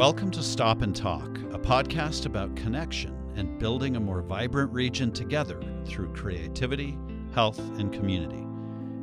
[0.00, 5.12] Welcome to Stop and Talk, a podcast about connection and building a more vibrant region
[5.12, 6.96] together through creativity,
[7.34, 8.46] health, and community.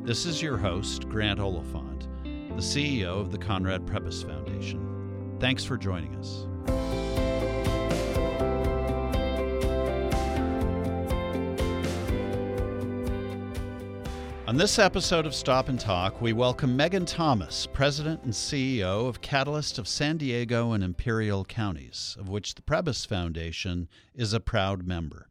[0.02, 5.36] This is your host, Grant Oliphant, the CEO of the Conrad Prebys Foundation.
[5.38, 6.48] Thanks for joining us.
[14.48, 19.20] On this episode of Stop and Talk, we welcome Megan Thomas, President and CEO of
[19.20, 24.86] Catalyst of San Diego and Imperial Counties, of which the Prebys Foundation is a proud
[24.86, 25.28] member.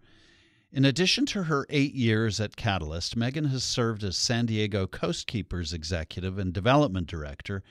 [0.72, 5.74] In addition to her eight years at Catalyst, Megan has served as San Diego Coastkeepers
[5.74, 7.64] Executive and Development Director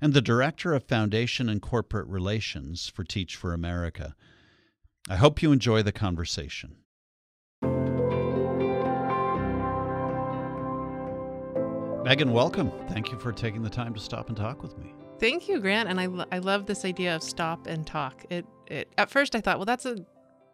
[0.00, 4.14] and the Director of Foundation and Corporate Relations for Teach for America.
[5.10, 6.76] I hope you enjoy the conversation.
[12.04, 12.72] Megan, welcome.
[12.88, 14.92] Thank you for taking the time to stop and talk with me.
[15.20, 15.88] Thank you, Grant.
[15.88, 18.24] And I, lo- I love this idea of stop and talk.
[18.28, 20.04] It, it at first I thought, well, that's an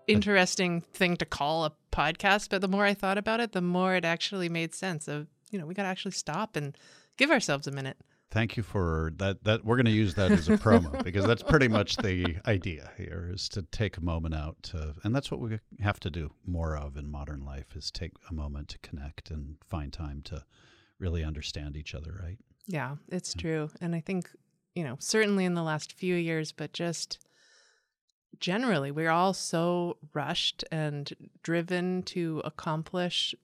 [0.07, 3.95] interesting thing to call a podcast, but the more I thought about it, the more
[3.95, 6.77] it actually made sense of, you know, we got to actually stop and
[7.17, 7.97] give ourselves a minute.
[8.31, 9.43] Thank you for that.
[9.45, 12.91] That we're going to use that as a promo because that's pretty much the idea
[12.99, 16.31] here is to take a moment out to, and that's what we have to do
[16.47, 20.45] more of in modern life is take a moment to connect and find time to
[20.99, 22.39] really understand each other, right?
[22.67, 23.41] Yeah, it's yeah.
[23.41, 23.71] true.
[23.81, 24.31] And I think,
[24.75, 27.19] you know, certainly in the last few years, but just
[28.41, 33.35] generally, we're all so rushed and driven to accomplish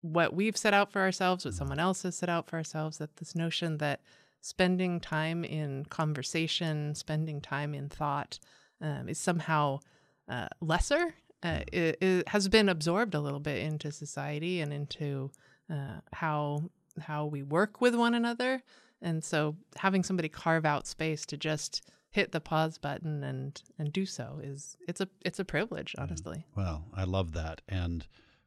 [0.00, 1.58] what we've set out for ourselves, what mm-hmm.
[1.58, 4.00] someone else has set out for ourselves, that this notion that
[4.40, 8.38] spending time in conversation, spending time in thought
[8.80, 9.80] um, is somehow
[10.28, 11.14] uh, lesser.
[11.42, 15.30] Uh, it, it, has been absorbed a little bit into society and into
[15.70, 18.62] uh, how how we work with one another.
[19.00, 23.92] And so having somebody carve out space to just hit the pause button and and
[23.92, 26.46] do so is it's a it's a privilege, honestly.
[26.56, 27.60] Well, I love that.
[27.68, 28.06] And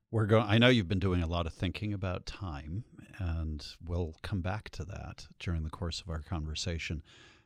[0.10, 2.84] we're going I know you've been doing a lot of thinking about time
[3.20, 7.04] and we'll come back to that during the course of our conversation.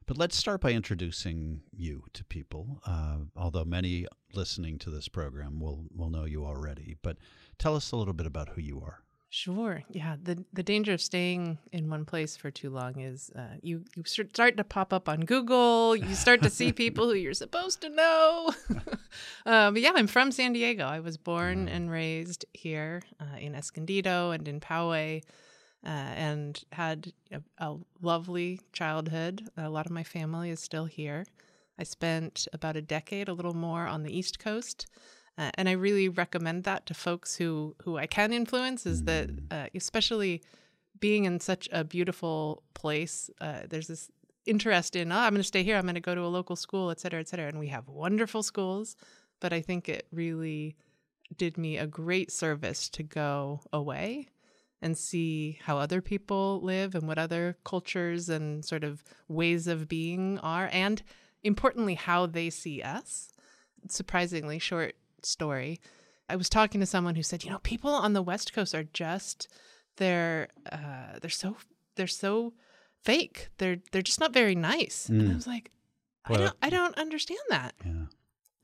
[0.07, 2.79] But let's start by introducing you to people.
[2.85, 7.17] Uh, although many listening to this program will will know you already, but
[7.57, 9.04] tell us a little bit about who you are.
[9.29, 9.83] Sure.
[9.89, 10.15] Yeah.
[10.21, 14.03] The the danger of staying in one place for too long is uh, you you
[14.05, 15.95] start to pop up on Google.
[15.95, 18.53] You start to see people who you're supposed to know.
[19.45, 20.85] uh, but yeah, I'm from San Diego.
[20.85, 25.21] I was born and raised here uh, in Escondido and in Poway,
[25.85, 29.43] uh, and had a, a lovely childhood.
[29.57, 31.25] A lot of my family is still here.
[31.77, 34.87] I spent about a decade, a little more, on the East Coast.
[35.37, 38.85] Uh, and I really recommend that to folks who who I can influence.
[38.85, 40.41] Is that uh, especially
[40.99, 43.29] being in such a beautiful place?
[43.41, 44.09] Uh, there's this
[44.45, 45.75] interest in oh, I'm going to stay here.
[45.75, 47.47] I'm going to go to a local school, et cetera, et cetera.
[47.47, 48.95] And we have wonderful schools,
[49.41, 50.77] but I think it really
[51.35, 54.29] did me a great service to go away
[54.81, 59.87] and see how other people live and what other cultures and sort of ways of
[59.87, 61.01] being are, and
[61.43, 63.29] importantly, how they see us.
[63.89, 65.79] Surprisingly short story.
[66.29, 68.83] I was talking to someone who said, you know, people on the West Coast are
[68.83, 69.47] just
[69.97, 71.57] they're uh, they're so
[71.95, 72.53] they're so
[73.03, 73.49] fake.
[73.57, 75.07] They're they're just not very nice.
[75.11, 75.19] Mm.
[75.19, 75.35] And I mm.
[75.35, 75.71] was like,
[76.25, 77.73] I don't I don't understand that.
[77.85, 78.05] Yeah.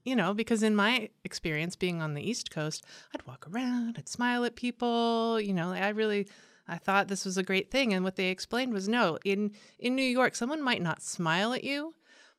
[0.03, 2.83] You know, because in my experience being on the East Coast,
[3.13, 6.27] I'd walk around, I'd smile at people, you know, I really
[6.67, 9.95] I thought this was a great thing and what they explained was no, in in
[9.95, 11.93] New York someone might not smile at you,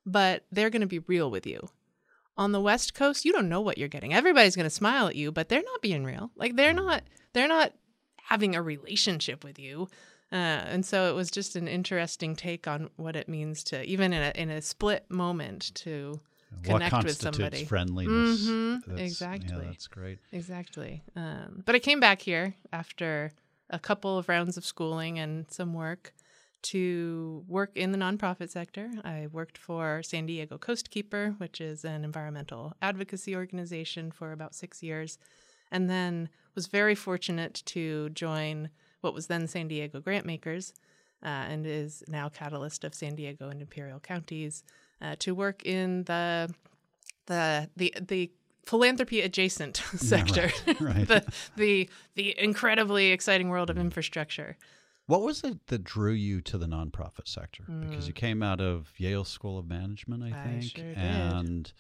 [0.05, 1.69] but they're going to be real with you
[2.37, 4.15] on the west coast you don't know what you're getting.
[4.15, 6.31] Everybody's going to smile at you but they're not being real.
[6.37, 7.72] Like they're not they're not
[8.16, 9.88] having a relationship with you.
[10.31, 14.12] Uh, and so it was just an interesting take on what it means to even
[14.15, 16.19] in a, in a split moment to
[16.62, 17.65] connect what with somebody.
[17.65, 18.47] friendliness?
[18.47, 18.97] Mm-hmm.
[18.97, 20.19] exactly yeah, that's great.
[20.32, 21.03] Exactly.
[21.16, 23.32] Um, but i came back here after
[23.69, 26.12] a couple of rounds of schooling and some work
[26.62, 28.91] to work in the nonprofit sector.
[29.05, 34.82] I worked for San Diego Coastkeeper, which is an environmental advocacy organization, for about six
[34.82, 35.19] years,
[35.70, 38.70] and then was very fortunate to join
[39.00, 40.73] what was then San Diego Grantmakers
[41.23, 44.64] uh, and is now Catalyst of San Diego and Imperial Counties
[45.00, 46.53] uh, to work in the
[47.26, 48.31] the the the
[48.67, 51.09] philanthropy adjacent sector, right, right.
[51.09, 51.25] the
[51.56, 54.56] the the incredibly exciting world of infrastructure.
[55.06, 57.64] What was it that drew you to the nonprofit sector?
[57.69, 57.88] Mm.
[57.88, 58.16] Because you mm.
[58.16, 61.72] came out of Yale School of Management, I think, I sure and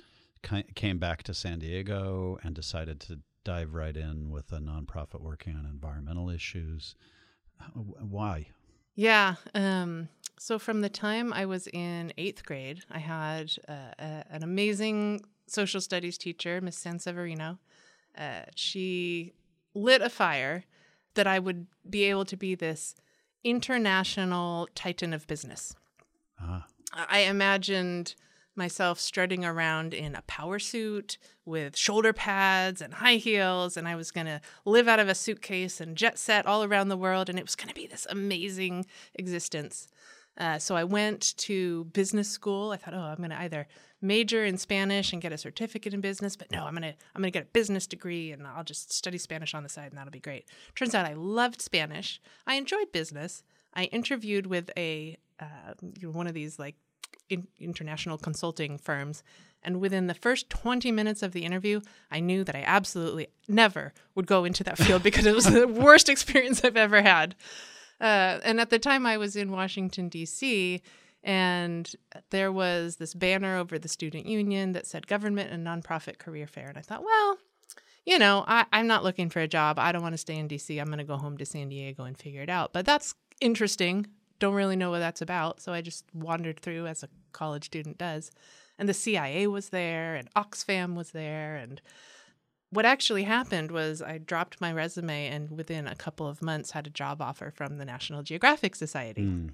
[0.74, 5.56] came back to San Diego and decided to dive right in with a nonprofit working
[5.56, 6.94] on environmental issues.
[7.74, 8.48] Why?
[8.94, 10.08] Yeah, um,
[10.38, 15.22] so from the time I was in eighth grade, I had uh, a, an amazing
[15.46, 17.58] social studies teacher, Miss Sanseverino.
[18.16, 19.32] Uh, she
[19.74, 20.64] lit a fire
[21.14, 22.94] that I would be able to be this
[23.44, 25.74] international titan of business.
[26.40, 26.66] Ah.
[26.94, 28.14] I imagined
[28.54, 33.96] myself strutting around in a power suit with shoulder pads and high heels, and I
[33.96, 37.28] was going to live out of a suitcase and jet set all around the world,
[37.28, 39.88] and it was going to be this amazing existence.
[40.38, 42.70] Uh, so I went to business school.
[42.70, 43.66] I thought, oh, I'm going to either
[44.00, 47.22] major in Spanish and get a certificate in business, but no, I'm going to I'm
[47.22, 49.98] going to get a business degree and I'll just study Spanish on the side, and
[49.98, 50.46] that'll be great.
[50.74, 52.20] Turns out I loved Spanish.
[52.46, 53.42] I enjoyed business.
[53.74, 56.76] I interviewed with a uh, one of these like
[57.28, 59.22] in, international consulting firms.
[59.64, 61.80] And within the first 20 minutes of the interview,
[62.10, 65.68] I knew that I absolutely never would go into that field because it was the
[65.68, 67.36] worst experience I've ever had.
[68.02, 70.82] Uh, and at the time, I was in Washington, D.C.,
[71.22, 71.94] and
[72.30, 76.68] there was this banner over the student union that said government and nonprofit career fair.
[76.68, 77.38] And I thought, well,
[78.04, 79.78] you know, I, I'm not looking for a job.
[79.78, 80.80] I don't want to stay in DC.
[80.80, 82.72] I'm going to go home to San Diego and figure it out.
[82.72, 84.08] But that's interesting.
[84.40, 85.60] Don't really know what that's about.
[85.60, 88.32] So I just wandered through as a college student does.
[88.76, 91.54] And the CIA was there, and Oxfam was there.
[91.54, 91.80] And
[92.72, 96.86] what actually happened was I dropped my resume and within a couple of months had
[96.86, 99.24] a job offer from the National Geographic Society.
[99.24, 99.50] Mm.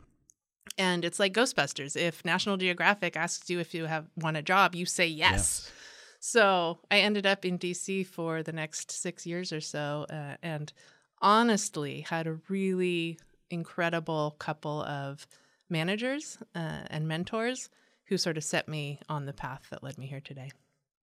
[0.78, 1.96] And it's like Ghostbusters.
[1.96, 5.32] If National Geographic asks you if you have want a job, you say yes.
[5.32, 5.72] Yes.
[6.20, 10.72] So I ended up in DC for the next six years or so, uh, and
[11.20, 13.18] honestly had a really
[13.50, 15.26] incredible couple of
[15.68, 17.68] managers uh, and mentors
[18.04, 20.50] who sort of set me on the path that led me here today.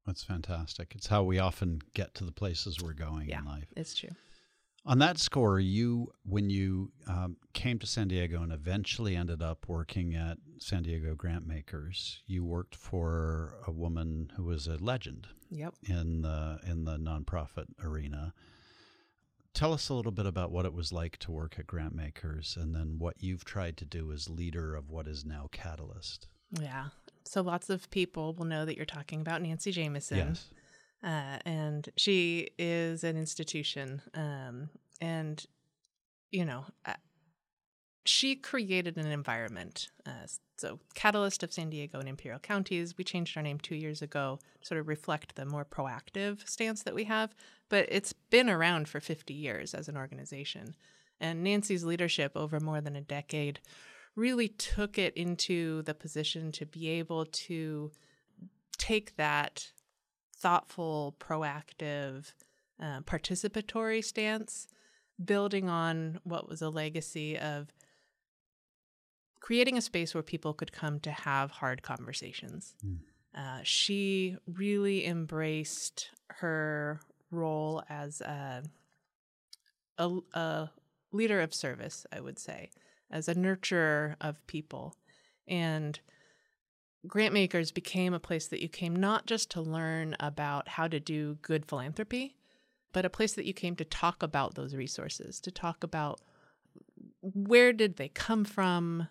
[0.06, 0.94] That's fantastic.
[0.96, 3.38] It's how we often get to the places we're going Yeah.
[3.40, 3.72] in life.
[3.76, 4.10] It's true.
[4.84, 9.68] On that score, you when you um, came to San Diego and eventually ended up
[9.68, 15.28] working at San Diego Grant Makers, you worked for a woman who was a legend
[15.50, 15.74] Yep.
[15.84, 18.34] in the in the nonprofit arena.
[19.54, 22.56] Tell us a little bit about what it was like to work at Grant Makers,
[22.58, 26.26] and then what you've tried to do as leader of what is now Catalyst.
[26.58, 26.88] Yeah.
[27.24, 30.18] So lots of people will know that you're talking about Nancy Jamison.
[30.18, 30.48] Yes.
[31.02, 34.02] uh, and she is an institution.
[34.14, 34.70] Um,
[35.00, 35.44] and
[36.30, 36.94] you know, uh,
[38.04, 39.88] she created an environment.
[40.04, 40.26] Uh,
[40.56, 44.38] so, Catalyst of San Diego and Imperial Counties, we changed our name two years ago
[44.60, 47.34] to sort of reflect the more proactive stance that we have.
[47.68, 50.74] But it's been around for 50 years as an organization.
[51.20, 53.60] And Nancy's leadership over more than a decade
[54.14, 57.90] really took it into the position to be able to
[58.78, 59.72] take that
[60.36, 62.32] thoughtful, proactive,
[62.80, 64.66] uh, participatory stance,
[65.24, 67.72] building on what was a legacy of
[69.40, 72.74] creating a space where people could come to have hard conversations.
[72.84, 72.98] Mm.
[73.34, 77.00] Uh, she really embraced her
[77.30, 78.62] role as a,
[79.98, 80.70] a, a
[81.12, 82.70] leader of service, I would say,
[83.12, 84.96] as a nurturer of people.
[85.46, 85.98] And
[87.06, 91.00] grant makers became a place that you came not just to learn about how to
[91.00, 92.36] do good philanthropy,
[92.92, 96.20] but a place that you came to talk about those resources, to talk about
[97.20, 99.08] where did they come from,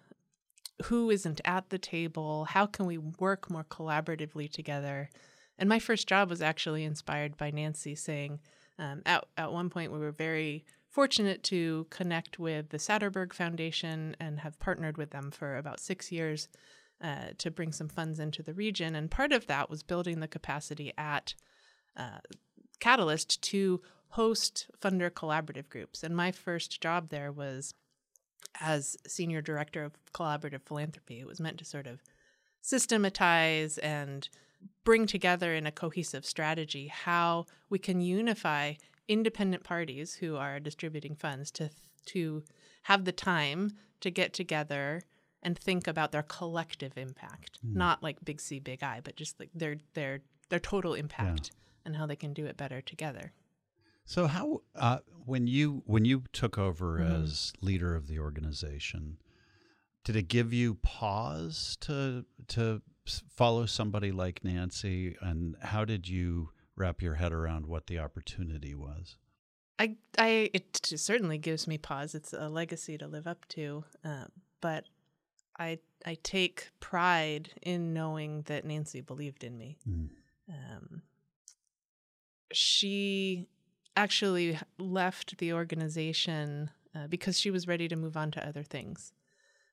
[0.86, 5.10] who isn't at the table, how can we work more collaboratively together.
[5.58, 8.40] And my first job was actually inspired by Nancy saying,
[8.80, 14.16] um, at, at one point, we were very fortunate to connect with the Satterberg Foundation
[14.20, 16.50] and have partnered with them for about six years
[17.02, 18.94] uh, to bring some funds into the region.
[18.94, 21.34] And part of that was building the capacity at
[21.96, 22.20] uh,
[22.80, 26.04] Catalyst to host funder collaborative groups.
[26.04, 27.74] And my first job there was
[28.60, 31.20] as senior director of collaborative philanthropy.
[31.20, 32.02] It was meant to sort of
[32.62, 34.28] systematize and
[34.84, 38.74] bring together in a cohesive strategy how we can unify
[39.12, 41.70] independent parties who are distributing funds to
[42.06, 42.44] to
[42.84, 45.04] have the time to get together
[45.44, 47.76] and think about their collective impact, Mm.
[47.76, 51.52] not like big C, big I, but just like their their their total impact
[51.86, 53.34] and how they can do it better together.
[54.06, 57.24] So how uh, when you when you took over Mhm.
[57.24, 59.18] as leader of the organization,
[60.04, 62.82] did it give you pause to to
[63.30, 66.50] follow somebody like Nancy, and how did you
[66.82, 69.16] wrap your head around what the opportunity was?
[69.80, 72.14] I, I, it certainly gives me pause.
[72.14, 74.26] It's a legacy to live up to, uh,
[74.62, 74.86] but
[75.60, 79.78] I, I take pride in knowing that Nancy believed in me.
[79.88, 80.10] Mm.
[80.50, 81.02] Um,
[82.52, 83.48] she
[83.96, 89.14] actually left the organization uh, because she was ready to move on to other things.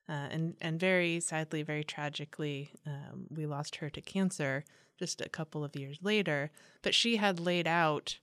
[0.07, 4.63] Uh, and and very sadly, very tragically, um, we lost her to cancer
[4.99, 6.51] just a couple of years later.
[6.81, 8.19] But she had laid out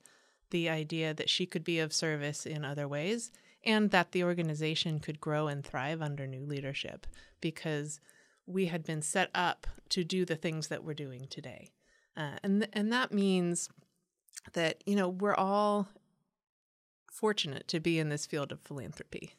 [0.50, 3.32] the idea that she could be of service in other ways,
[3.64, 7.06] and that the organization could grow and thrive under new leadership
[7.40, 8.00] because
[8.46, 11.70] we had been set up to do the things that we're doing today.
[12.16, 13.68] Uh, and th- and that means
[14.52, 15.88] that you know we're all
[17.10, 19.34] fortunate to be in this field of philanthropy.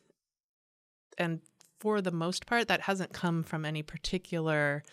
[1.18, 1.42] And
[1.80, 4.84] for the most part, that hasn't come from any particular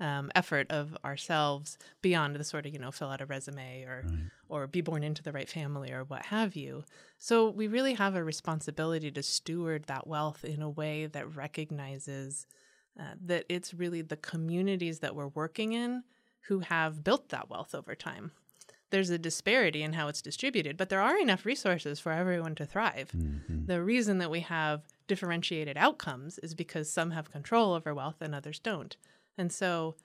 [0.00, 4.04] um, effort of ourselves beyond the sort of you know fill out a resume or
[4.06, 4.18] right.
[4.48, 6.84] or be born into the right family or what have you.
[7.18, 12.46] So we really have a responsibility to steward that wealth in a way that recognizes
[12.98, 16.02] uh, that it's really the communities that we're working in
[16.48, 18.32] who have built that wealth over time.
[18.90, 22.66] There's a disparity in how it's distributed, but there are enough resources for everyone to
[22.66, 23.12] thrive.
[23.16, 23.66] Mm-hmm.
[23.66, 28.34] The reason that we have differentiated outcomes is because some have control over wealth and
[28.34, 28.96] others don't.
[29.38, 29.96] And so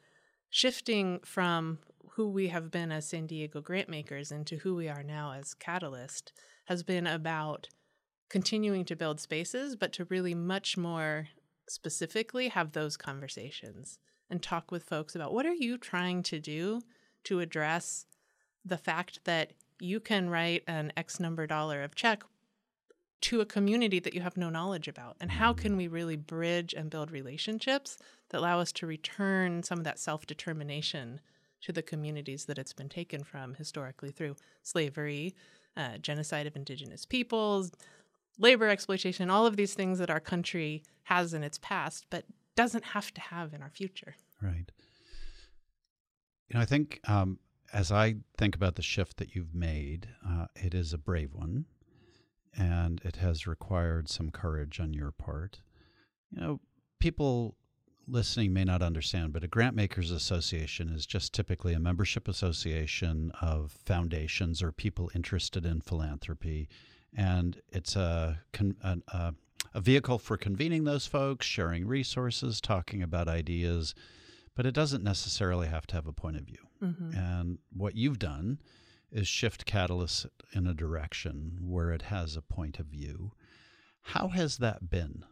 [0.49, 1.79] shifting from
[2.11, 5.53] who we have been as San Diego grant makers into who we are now as
[5.53, 6.31] Catalyst
[6.65, 7.67] has been about
[8.29, 11.27] continuing to build spaces, but to really much more
[11.67, 16.81] specifically have those conversations and talk with folks about what are you trying to do
[17.23, 18.05] to address
[18.63, 22.23] the fact that you can write an X number dollar of check
[23.21, 25.15] to a community that you have no knowledge about?
[25.19, 27.97] And how can we really bridge and build relationships
[28.29, 31.21] that allow us to return some of that self determination
[31.61, 35.33] to the communities that it's been taken from historically through slavery,
[35.75, 37.71] uh, genocide of indigenous peoples,
[38.37, 42.85] labor exploitation, all of these things that our country has in its past, but doesn't
[42.85, 44.15] have to have in our future.
[44.41, 44.71] Right.
[46.49, 47.39] You know, I think um,
[47.73, 51.65] as I think about the shift that you've made, uh, it is a brave one
[52.57, 55.61] and it has required some courage on your part.
[56.31, 56.59] You know,
[56.99, 57.55] people
[58.07, 63.31] listening may not understand, but a grant makers association is just typically a membership association
[63.41, 66.67] of foundations or people interested in philanthropy,
[67.15, 68.39] and it's a
[68.83, 69.33] a,
[69.73, 73.95] a vehicle for convening those folks, sharing resources, talking about ideas,
[74.55, 76.67] but it doesn't necessarily have to have a point of view.
[76.81, 77.17] Mm-hmm.
[77.17, 78.59] And what you've done
[79.11, 83.31] is shift Catalyst in a direction where it has a point of view.
[84.01, 85.25] How has that been?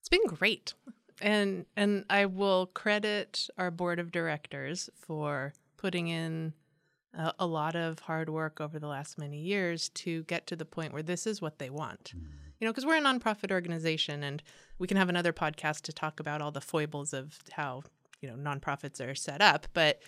[0.00, 0.74] It's been great.
[1.20, 6.54] And and I will credit our board of directors for putting in
[7.14, 10.64] a, a lot of hard work over the last many years to get to the
[10.64, 12.12] point where this is what they want.
[12.16, 12.26] Mm.
[12.58, 14.42] You know, because we're a nonprofit organization and
[14.78, 17.82] we can have another podcast to talk about all the foibles of how,
[18.20, 20.02] you know, nonprofits are set up, but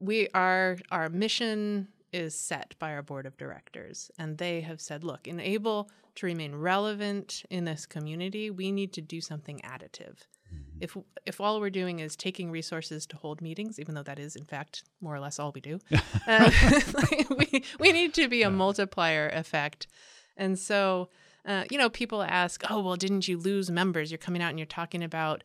[0.00, 4.10] we are our mission is set by our board of directors.
[4.18, 8.94] And they have said, look, in able to remain relevant in this community, we need
[8.94, 10.16] to do something additive.
[10.52, 10.78] Mm-hmm.
[10.80, 10.96] If
[11.26, 14.44] if all we're doing is taking resources to hold meetings, even though that is in
[14.44, 15.78] fact more or less all we do,
[16.26, 16.50] uh,
[17.36, 19.88] we we need to be a multiplier effect.
[20.36, 21.08] And so,
[21.44, 24.10] uh, you know, people ask, "Oh, well, didn't you lose members?
[24.10, 25.42] You're coming out and you're talking about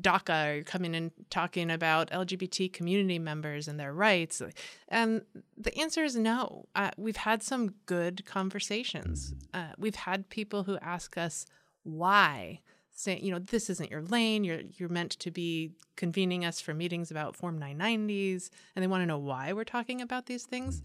[0.00, 4.42] DACA, or coming and talking about LGBT community members and their rights?
[4.88, 5.22] And
[5.56, 6.66] the answer is no.
[6.74, 9.34] Uh, we've had some good conversations.
[9.52, 11.46] Uh, we've had people who ask us
[11.82, 12.60] why,
[12.92, 14.44] saying, you know, this isn't your lane.
[14.44, 19.02] You're you're meant to be convening us for meetings about Form 990s, and they want
[19.02, 20.82] to know why we're talking about these things.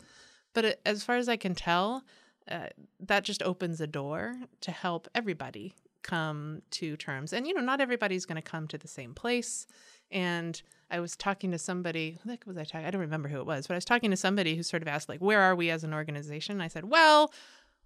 [0.54, 2.04] But uh, as far as I can tell,
[2.50, 2.68] uh,
[3.00, 7.34] that just opens a door to help everybody come to terms.
[7.34, 9.66] And, you know, not everybody's going to come to the same place.
[10.12, 12.86] And I was talking to somebody, who was I talking?
[12.86, 14.88] I don't remember who it was, but I was talking to somebody who sort of
[14.88, 16.62] asked, like, where are we as an organization?
[16.62, 17.32] I said, well,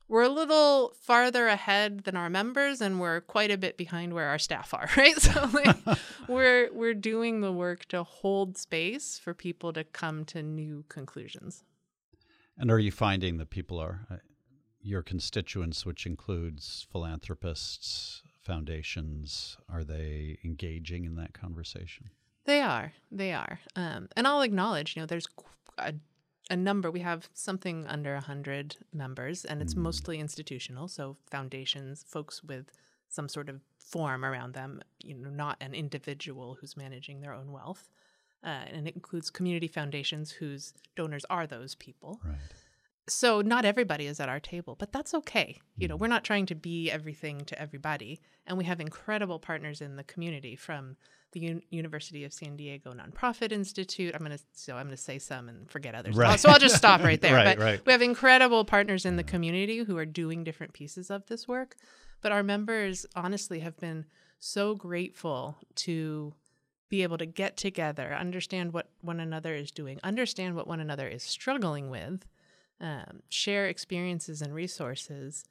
[0.07, 4.27] we're a little farther ahead than our members and we're quite a bit behind where
[4.27, 5.75] our staff are right so like
[6.27, 11.63] we're we're doing the work to hold space for people to come to new conclusions
[12.57, 14.15] and are you finding that people are uh,
[14.81, 22.09] your constituents, which includes philanthropists, foundations, are they engaging in that conversation?
[22.45, 22.93] They are.
[23.11, 23.59] They are.
[23.75, 25.27] Um, and I'll acknowledge, you know, there's
[25.77, 25.93] a,
[26.49, 26.89] a number.
[26.89, 29.79] We have something under 100 members, and it's mm.
[29.79, 30.87] mostly institutional.
[30.87, 32.71] So foundations, folks with
[33.09, 37.51] some sort of form around them, you know, not an individual who's managing their own
[37.51, 37.89] wealth.
[38.43, 42.21] Uh, and it includes community foundations whose donors are those people.
[42.23, 42.37] Right
[43.09, 45.59] so not everybody is at our table, but that's okay.
[45.77, 45.99] You know, mm.
[45.99, 50.03] we're not trying to be everything to everybody, and we have incredible partners in the
[50.03, 50.97] community from
[51.31, 54.13] the U- University of San Diego Nonprofit Institute.
[54.15, 56.15] I'm gonna so I'm gonna say some and forget others.
[56.15, 56.39] Right.
[56.39, 57.35] So I'll just stop right there.
[57.35, 57.85] right, but right.
[57.85, 61.75] we have incredible partners in the community who are doing different pieces of this work.
[62.21, 64.05] But our members honestly have been
[64.39, 66.33] so grateful to
[66.89, 71.07] be able to get together, understand what one another is doing, understand what one another
[71.07, 72.25] is struggling with,
[72.79, 75.43] um, share experiences and resources.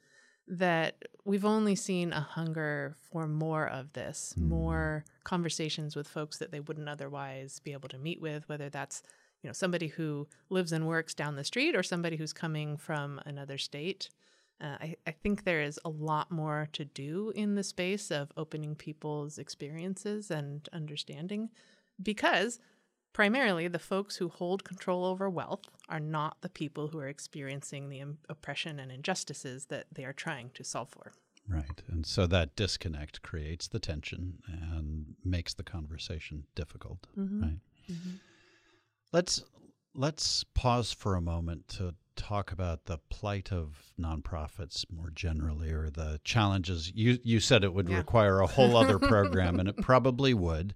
[0.49, 4.43] That we've only seen a hunger for more of this, mm.
[4.47, 9.03] more conversations with folks that they wouldn't otherwise be able to meet with, whether that's
[9.43, 13.19] you know somebody who lives and works down the street or somebody who's coming from
[13.25, 14.09] another state.
[14.59, 18.31] Uh, I, I think there is a lot more to do in the space of
[18.37, 21.49] opening people's experiences and understanding
[22.01, 22.59] because
[23.17, 27.89] primarily the folks who hold control over wealth are not the people who are experiencing
[27.89, 31.11] the oppression and injustices that they are trying to solve for.
[31.49, 31.81] Right.
[31.89, 37.41] And so that disconnect creates the tension and makes the conversation difficult, mm-hmm.
[37.41, 37.59] right?
[37.91, 38.09] Mm-hmm.
[39.11, 39.43] Let's
[39.95, 45.89] let's pause for a moment to talk about the plight of nonprofits more generally or
[45.89, 47.97] the challenges you you said it would yeah.
[47.97, 50.75] require a whole other program and it probably would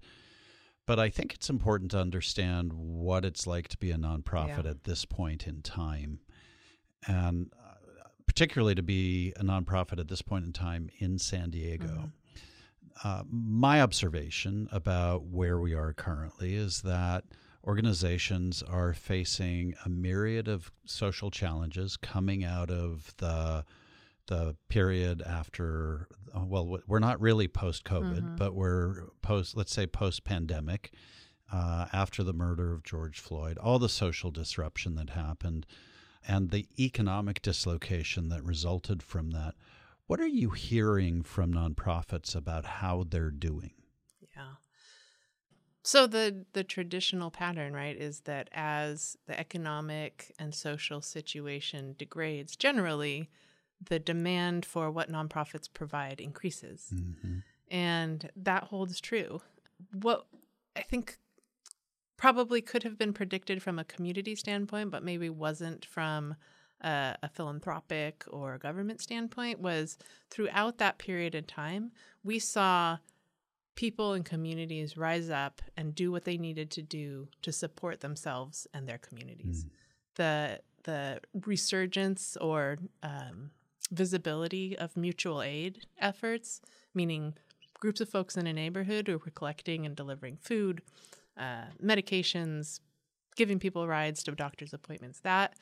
[0.86, 4.70] but i think it's important to understand what it's like to be a nonprofit yeah.
[4.70, 6.20] at this point in time
[7.06, 7.74] and uh,
[8.26, 13.08] particularly to be a nonprofit at this point in time in san diego mm-hmm.
[13.08, 17.24] uh, my observation about where we are currently is that
[17.64, 23.64] organizations are facing a myriad of social challenges coming out of the
[24.32, 28.36] the period after well we're not really post covid mm-hmm.
[28.36, 30.92] but we're post let's say post pandemic
[31.52, 35.66] uh, after the murder of George Floyd all the social disruption that happened
[36.26, 39.54] and the economic dislocation that resulted from that.
[40.06, 43.72] What are you hearing from nonprofits about how they're doing?
[44.34, 44.54] Yeah.
[45.82, 52.56] So the the traditional pattern, right, is that as the economic and social situation degrades,
[52.56, 53.30] generally
[53.88, 56.88] the demand for what nonprofits provide increases.
[56.94, 57.38] Mm-hmm.
[57.70, 59.40] And that holds true.
[59.92, 60.26] What
[60.76, 61.18] I think
[62.16, 66.36] probably could have been predicted from a community standpoint, but maybe wasn't from
[66.80, 69.98] a, a philanthropic or government standpoint, was
[70.30, 72.98] throughout that period of time, we saw
[73.74, 78.66] people and communities rise up and do what they needed to do to support themselves
[78.74, 79.64] and their communities.
[79.64, 79.70] Mm.
[80.14, 83.50] The the resurgence or um,
[83.92, 86.60] visibility of mutual aid efforts,
[86.94, 87.34] meaning
[87.78, 90.82] groups of folks in a neighborhood who were collecting and delivering food,
[91.36, 92.80] uh, medications,
[93.36, 95.20] giving people rides to doctor's appointments.
[95.20, 95.54] That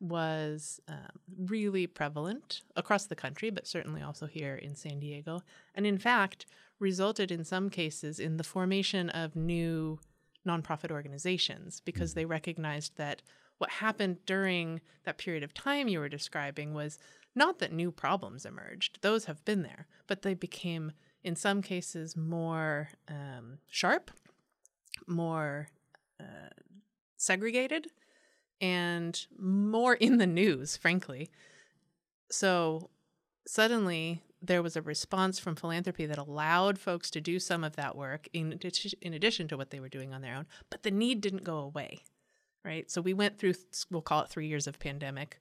[0.00, 5.42] was um, really prevalent across the country, but certainly also here in San Diego.
[5.74, 6.46] And in fact,
[6.78, 9.98] resulted in some cases in the formation of new
[10.46, 13.22] nonprofit organizations because they recognized that
[13.58, 16.98] what happened during that period of time you were describing was
[17.36, 22.16] not that new problems emerged, those have been there, but they became, in some cases,
[22.16, 24.10] more um, sharp,
[25.06, 25.68] more
[26.18, 26.48] uh,
[27.16, 27.88] segregated,
[28.60, 31.30] and more in the news, frankly.
[32.30, 32.90] So
[33.46, 37.96] suddenly there was a response from philanthropy that allowed folks to do some of that
[37.96, 38.58] work in,
[39.02, 41.58] in addition to what they were doing on their own, but the need didn't go
[41.58, 42.02] away,
[42.64, 42.90] right?
[42.90, 43.54] So we went through,
[43.90, 45.38] we'll call it three years of pandemic,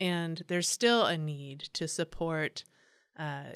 [0.00, 2.64] and there's still a need to support
[3.18, 3.52] uh,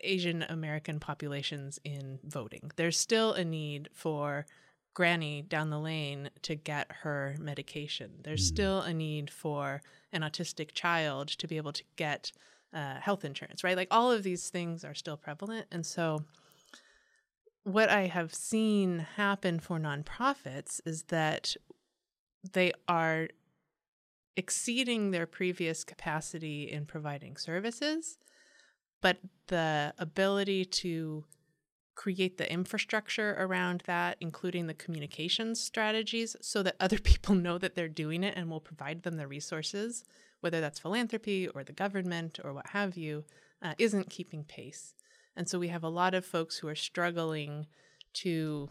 [0.00, 2.70] Asian American populations in voting.
[2.76, 4.46] There's still a need for
[4.94, 8.12] Granny down the lane to get her medication.
[8.22, 8.48] There's mm.
[8.48, 12.32] still a need for an autistic child to be able to get
[12.74, 13.76] uh, health insurance, right?
[13.76, 15.66] Like all of these things are still prevalent.
[15.70, 16.24] And so,
[17.64, 21.54] what I have seen happen for nonprofits is that
[22.52, 23.28] they are
[24.36, 28.18] exceeding their previous capacity in providing services,
[29.00, 29.18] but
[29.48, 31.24] the ability to
[31.94, 37.74] create the infrastructure around that, including the communications strategies, so that other people know that
[37.74, 40.04] they're doing it and will provide them the resources
[40.42, 43.24] whether that's philanthropy or the government or what have you,
[43.62, 44.92] uh, isn't keeping pace.
[45.36, 47.66] And so we have a lot of folks who are struggling
[48.14, 48.68] to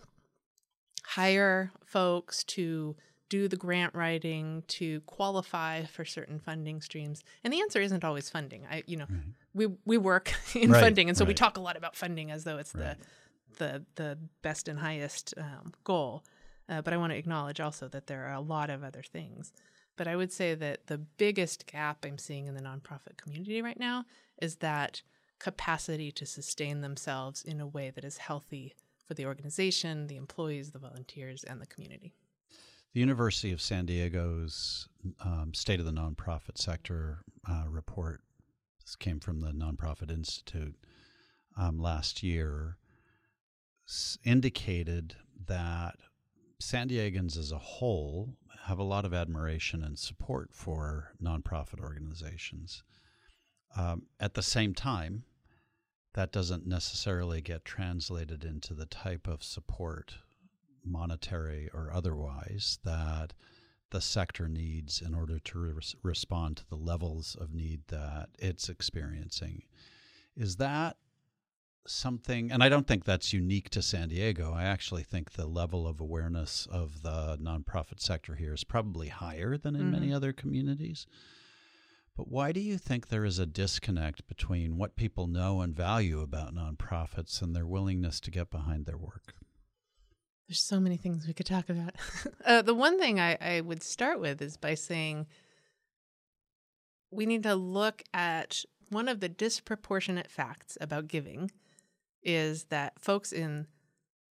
[1.06, 2.96] hire folks to
[3.32, 8.30] do the grant writing to qualify for certain funding streams and the answer isn't always
[8.30, 9.22] funding i you know right.
[9.54, 11.30] we we work in right, funding and so right.
[11.30, 12.98] we talk a lot about funding as though it's the
[13.58, 16.26] the the best and highest um, goal
[16.68, 19.54] uh, but i want to acknowledge also that there are a lot of other things
[19.98, 23.80] but I would say that the biggest gap I'm seeing in the nonprofit community right
[23.80, 24.06] now
[24.42, 25.04] is that
[25.38, 28.74] capacity to sustain themselves in a way that is healthy
[29.08, 32.14] for the organization, the employees, the volunteers, and the community.
[32.94, 34.90] The University of San Diego's
[35.24, 38.22] um, State of the Nonprofit Sector uh, report
[38.92, 40.76] this came from the Nonprofit Institute
[41.58, 42.78] um, last year,
[44.24, 45.16] indicated
[45.48, 45.96] that
[46.60, 52.84] San Diegans as a whole have a lot of admiration and support for nonprofit organizations.
[53.76, 55.24] Um, at the same time,
[56.14, 60.16] that doesn't necessarily get translated into the type of support,
[60.84, 63.34] monetary or otherwise, that
[63.92, 68.70] the sector needs in order to re- respond to the levels of need that it's
[68.70, 69.64] experiencing.
[70.36, 70.98] Is that
[71.88, 74.54] something, and I don't think that's unique to San Diego.
[74.54, 79.58] I actually think the level of awareness of the nonprofit sector here is probably higher
[79.58, 79.92] than in mm-hmm.
[79.92, 81.06] many other communities.
[82.16, 86.22] But why do you think there is a disconnect between what people know and value
[86.22, 89.34] about nonprofits and their willingness to get behind their work?
[90.52, 91.96] There's so many things we could talk about.
[92.46, 95.28] uh, the one thing I, I would start with is by saying
[97.10, 101.52] we need to look at one of the disproportionate facts about giving
[102.22, 103.68] is that folks in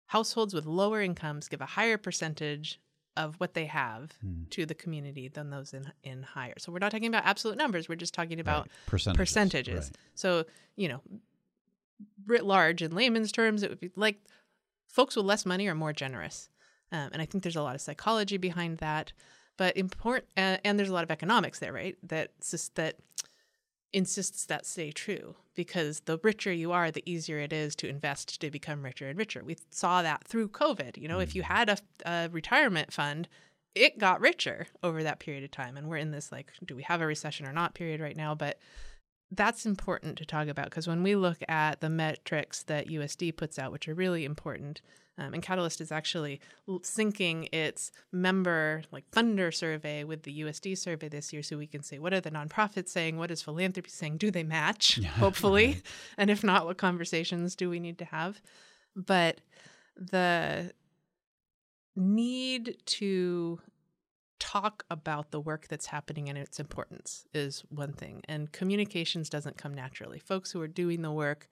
[0.09, 2.79] households with lower incomes give a higher percentage
[3.17, 4.43] of what they have hmm.
[4.51, 6.53] to the community than those in in higher.
[6.59, 7.89] So we're not talking about absolute numbers.
[7.89, 8.71] We're just talking about right.
[8.85, 9.17] percentages.
[9.17, 9.85] percentages.
[9.87, 9.97] Right.
[10.17, 10.45] So
[10.77, 11.01] you know,
[12.27, 14.19] writ large in layman's terms, it would be like
[14.91, 16.49] folks with less money are more generous,
[16.93, 19.13] um, and I think there's a lot of psychology behind that.
[19.57, 21.97] But important, uh, and there's a lot of economics there, right?
[22.03, 22.31] That
[22.77, 22.97] that
[23.93, 28.41] insists that stay true because the richer you are, the easier it is to invest
[28.41, 29.43] to become richer and richer.
[29.45, 30.97] We saw that through COVID.
[30.97, 31.23] You know, mm.
[31.23, 31.47] if you mm.
[31.47, 33.29] had a, a, retirement fund,
[33.75, 35.77] it got richer over that period of time.
[35.77, 38.35] And we're in this like, do we have a recession or not period right now?
[38.35, 38.59] But
[39.33, 43.59] that's important to talk about because when we look at the metrics that USD puts
[43.59, 44.81] out, which are really important,
[45.19, 51.09] um, and Catalyst is actually syncing its member like funder survey with the USD survey
[51.09, 54.17] this year, so we can say what are the nonprofits saying, what is philanthropy saying,
[54.17, 55.01] do they match?
[55.19, 55.83] Hopefully,
[56.19, 58.41] and if not, what conversations do we need to have?
[58.97, 59.41] But
[59.97, 60.73] the
[61.95, 63.61] need to
[64.41, 68.23] talk about the work that's happening and its importance is one thing.
[68.27, 70.19] And communications doesn't come naturally.
[70.19, 71.49] Folks who are doing the work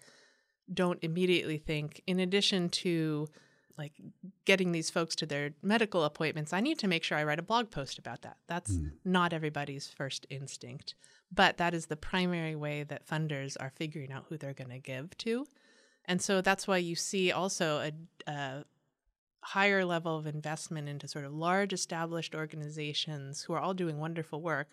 [0.73, 3.29] don't immediately think, in addition to
[3.77, 3.93] like
[4.45, 7.43] getting these folks to their medical appointments, I need to make sure I write a
[7.43, 8.39] blog post about that.
[8.49, 8.91] That's mm.
[9.05, 10.95] not everybody's first instinct,
[11.33, 14.81] but that is the primary way that funders are figuring out who they're going to
[14.81, 15.47] give to.
[16.07, 17.91] And so that's why you see also
[18.27, 18.65] a, a
[19.49, 24.43] higher level of investment into sort of large established organizations who are all doing wonderful
[24.43, 24.69] work,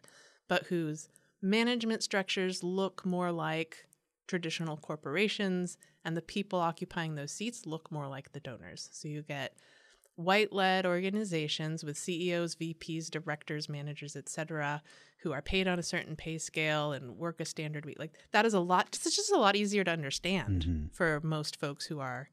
[0.49, 1.07] but whose
[1.41, 3.85] management structures look more like
[4.27, 8.89] traditional corporations and the people occupying those seats look more like the donors.
[8.91, 9.55] So you get
[10.15, 14.81] white led organizations with CEOs, VPs, directors, managers, etc.,
[15.19, 17.97] who are paid on a certain pay scale and work a standard week.
[17.97, 20.87] Like that is a lot, it's just a lot easier to understand mm-hmm.
[20.91, 22.27] for most folks who are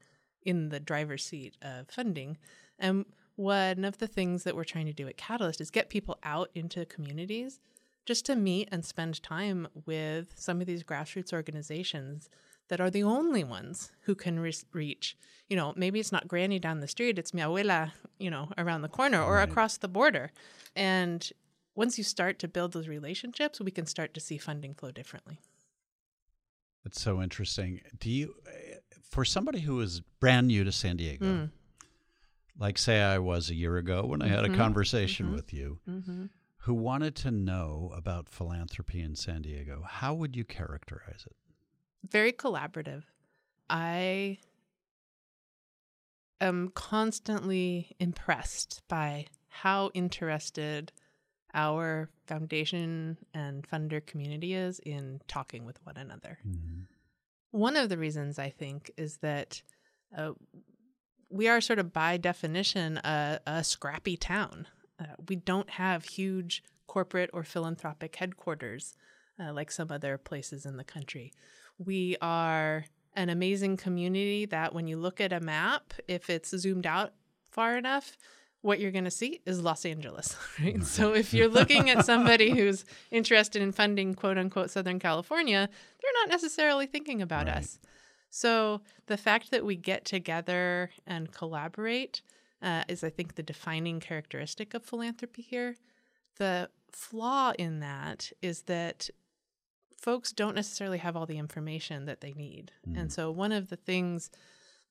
[0.45, 2.37] in the driver's seat of funding.
[2.79, 6.19] And one of the things that we're trying to do at Catalyst is get people
[6.23, 7.59] out into communities
[8.05, 12.29] just to meet and spend time with some of these grassroots organizations
[12.69, 15.17] that are the only ones who can re- reach.
[15.49, 18.81] You know, maybe it's not granny down the street, it's mi abuela, you know, around
[18.81, 19.49] the corner or right.
[19.49, 20.31] across the border.
[20.75, 21.29] And
[21.75, 25.39] once you start to build those relationships, we can start to see funding flow differently.
[26.83, 27.81] That's so interesting.
[27.97, 28.35] Do you,
[29.09, 31.51] for somebody who is brand new to San Diego, mm.
[32.57, 34.53] like say I was a year ago when I had mm-hmm.
[34.53, 35.35] a conversation mm-hmm.
[35.35, 36.25] with you, mm-hmm.
[36.57, 41.35] who wanted to know about philanthropy in San Diego, how would you characterize it?
[42.09, 43.03] very collaborative.
[43.69, 44.39] I
[46.41, 50.91] am constantly impressed by how interested
[51.53, 56.39] our foundation and funder community is in talking with one another.
[56.47, 56.83] Mm-hmm.
[57.53, 59.61] One of the reasons I think is that
[60.17, 60.31] uh,
[61.29, 64.65] we are sort of by definition a, a scrappy town.
[64.99, 68.95] Uh, we don't have huge corporate or philanthropic headquarters
[69.39, 71.31] uh, like some other places in the country.
[71.77, 72.85] We are
[73.15, 77.13] an amazing community that when you look at a map, if it's zoomed out
[77.51, 78.17] far enough,
[78.63, 80.83] what you're going to see is Los Angeles, right?
[80.83, 85.69] so if you're looking at somebody who's interested in funding quote unquote Southern California,
[86.01, 87.57] they're not necessarily thinking about right.
[87.57, 87.77] us.
[88.29, 92.21] So the fact that we get together and collaborate
[92.63, 95.75] uh, is, I think, the defining characteristic of philanthropy here.
[96.37, 99.09] The flaw in that is that
[99.99, 102.71] folks don't necessarily have all the information that they need.
[102.89, 103.01] Mm.
[103.01, 104.31] And so, one of the things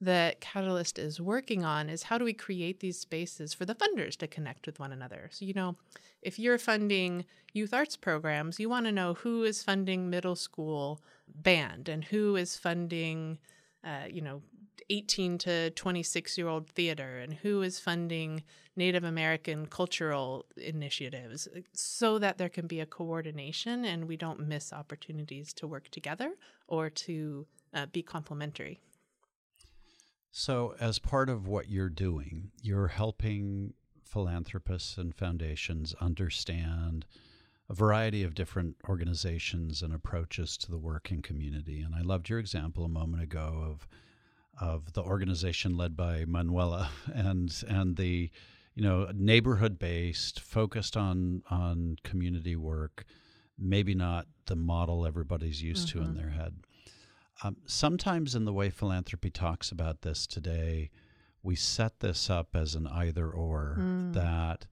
[0.02, 4.16] that Catalyst is working on is how do we create these spaces for the funders
[4.16, 5.28] to connect with one another?
[5.30, 5.76] So, you know,
[6.22, 11.00] if you're funding youth arts programs, you want to know who is funding middle school
[11.28, 13.38] band and who is funding,
[13.84, 14.42] uh, you know,
[14.90, 18.42] 18 to 26 year old theater and who is funding
[18.74, 24.72] Native American cultural initiatives so that there can be a coordination and we don't miss
[24.72, 26.32] opportunities to work together
[26.66, 28.80] or to uh, be complementary.
[30.34, 37.04] So, as part of what you're doing, you're helping philanthropists and foundations understand
[37.68, 41.82] a variety of different organizations and approaches to the working community.
[41.82, 43.86] And I loved your example a moment ago of
[44.60, 48.30] of the organization led by mi abuela and and the
[48.74, 53.04] you know neighborhood based focused on on community work
[53.58, 55.98] maybe not the model everybody's used mm-hmm.
[56.00, 56.20] to in mm-hmm.
[56.20, 56.54] their head
[57.42, 60.90] um, sometimes in the way philanthropy talks about this today
[61.42, 64.12] we set this up as an either or mm.
[64.12, 64.66] that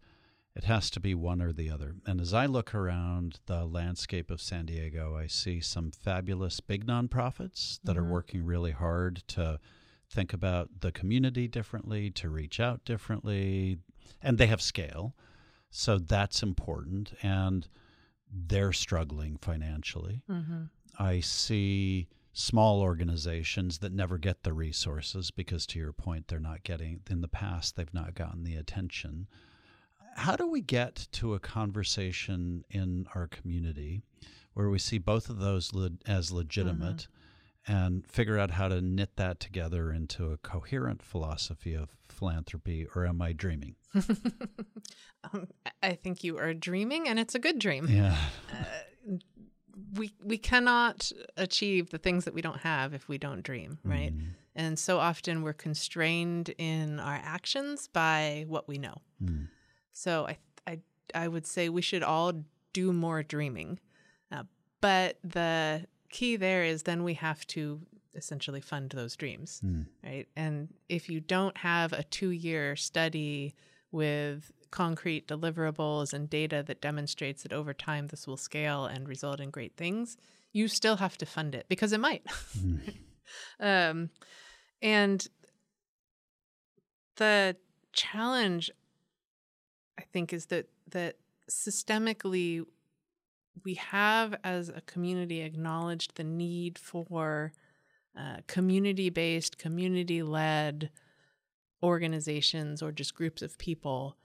[0.54, 4.30] it has to be one or the other and as i look around the landscape
[4.30, 8.04] of san diego i see some fabulous big nonprofits that mm-hmm.
[8.04, 9.58] are working really hard to
[10.10, 13.78] think about the community differently to reach out differently
[14.22, 15.14] and they have scale.
[15.70, 17.12] So that's important.
[17.22, 17.68] And
[18.32, 20.22] they're struggling financially.
[20.30, 20.64] Mm-hmm.
[20.98, 22.08] I see
[22.40, 27.20] small organizations that never get the resources because, to your point, they're not getting, in
[27.20, 29.26] the past, they've not gotten the attention.
[30.16, 34.02] How do we get to a conversation in our community
[34.54, 36.96] where we see both of those le- as legitimate?
[36.96, 37.16] Mm-hmm
[37.66, 43.06] and figure out how to knit that together into a coherent philosophy of philanthropy, or
[43.06, 43.76] am I dreaming?
[43.94, 45.46] um,
[45.82, 47.86] I think you are dreaming, and it's a good dream.
[47.88, 48.16] Yeah.
[48.50, 48.64] Uh,
[49.94, 54.16] we we cannot achieve the things that we don't have if we don't dream, right?
[54.16, 54.24] Mm.
[54.54, 58.96] And so often we're constrained in our actions by what we know.
[59.22, 59.48] Mm.
[59.92, 60.78] So I I
[61.14, 62.32] I would say we should all
[62.72, 63.80] do more dreaming,
[64.30, 64.44] uh,
[64.80, 67.80] but the key there is then we have to
[68.14, 69.86] essentially fund those dreams, mm.
[70.04, 70.26] right?
[70.36, 73.54] And if you don't have a two year study
[73.92, 79.40] with concrete deliverables and data that demonstrates that over time this will scale and result
[79.40, 80.16] in great things,
[80.52, 82.24] you still have to fund it because it might.
[82.58, 82.94] Mm.
[83.60, 84.10] um,
[84.82, 85.26] and
[87.16, 87.56] the
[87.92, 88.70] challenge,
[89.98, 91.16] I think, is that that
[91.50, 92.64] systemically
[93.64, 97.52] we have as a community acknowledged the need for
[98.18, 100.90] uh, community based, community led
[101.82, 104.16] organizations or just groups of people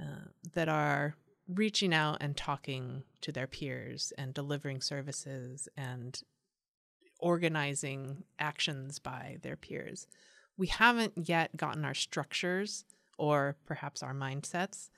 [0.00, 1.16] uh, that are
[1.48, 6.22] reaching out and talking to their peers and delivering services and
[7.20, 10.06] organizing actions by their peers.
[10.56, 12.84] We haven't yet gotten our structures
[13.18, 14.90] or perhaps our mindsets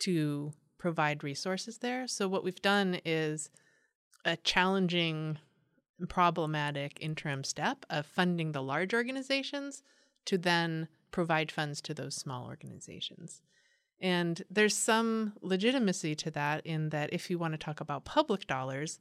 [0.00, 2.06] to provide resources there.
[2.08, 3.50] So what we've done is
[4.24, 5.38] a challenging
[6.08, 9.82] problematic interim step of funding the large organizations
[10.24, 13.42] to then provide funds to those small organizations.
[14.00, 18.46] And there's some legitimacy to that in that if you want to talk about public
[18.46, 18.98] dollars,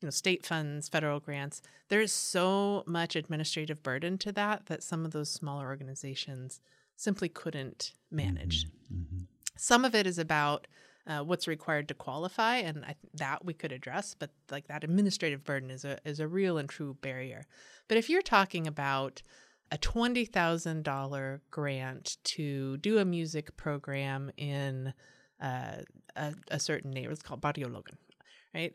[0.00, 5.04] you know, state funds, federal grants, there's so much administrative burden to that that some
[5.04, 6.60] of those smaller organizations
[6.96, 8.66] simply couldn't manage.
[8.66, 8.94] Mm-hmm.
[8.94, 9.24] Mm-hmm.
[9.56, 10.66] Some of it is about
[11.06, 14.14] uh, what's required to qualify, and I, that we could address.
[14.18, 17.46] But like that administrative burden is a is a real and true barrier.
[17.88, 19.22] But if you're talking about
[19.70, 24.92] a twenty thousand dollar grant to do a music program in
[25.40, 25.82] uh,
[26.16, 27.98] a, a certain neighborhood, it's called Barrio Logan,
[28.54, 28.74] right?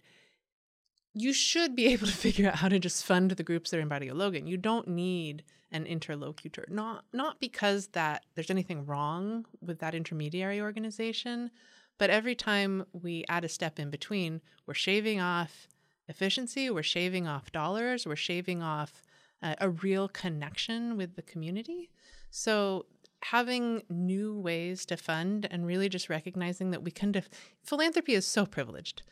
[1.14, 3.82] You should be able to figure out how to just fund the groups that are
[3.82, 4.48] in Barrio Logan.
[4.48, 10.60] You don't need an interlocutor, not not because that there's anything wrong with that intermediary
[10.60, 11.52] organization,
[11.98, 15.68] but every time we add a step in between, we're shaving off
[16.08, 19.04] efficiency, we're shaving off dollars, we're shaving off
[19.42, 21.90] uh, a real connection with the community.
[22.30, 22.86] So
[23.22, 27.30] having new ways to fund and really just recognizing that we can def-
[27.64, 29.04] philanthropy is so privileged.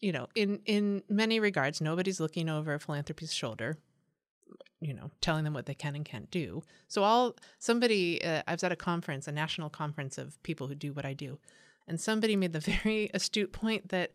[0.00, 3.78] You know, in in many regards, nobody's looking over philanthropy's shoulder
[4.80, 8.52] you know telling them what they can and can't do so all somebody uh, i
[8.52, 11.38] was at a conference a national conference of people who do what i do
[11.88, 14.12] and somebody made the very astute point that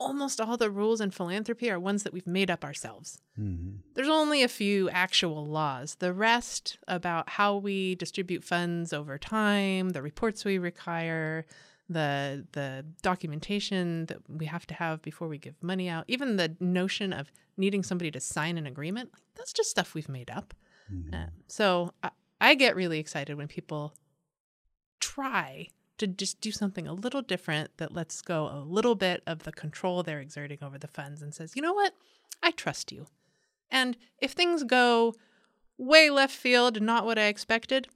[0.00, 3.20] almost all the rules in philanthropy are ones that we've made up ourselves.
[3.38, 3.76] Mm-hmm.
[3.94, 5.96] There's only a few actual laws.
[5.96, 11.44] The rest about how we distribute funds over time, the reports we require,
[11.88, 16.56] the the documentation that we have to have before we give money out, even the
[16.60, 20.54] notion of needing somebody to sign an agreement, that's just stuff we've made up.
[20.90, 21.14] Mhm.
[21.14, 22.10] Uh, so I,
[22.40, 23.94] I get really excited when people
[24.98, 25.68] try
[26.00, 29.52] to just do something a little different that lets go a little bit of the
[29.52, 31.94] control they're exerting over the funds and says, you know what?
[32.42, 33.06] I trust you.
[33.70, 35.14] And if things go
[35.78, 37.86] way left field not what I expected,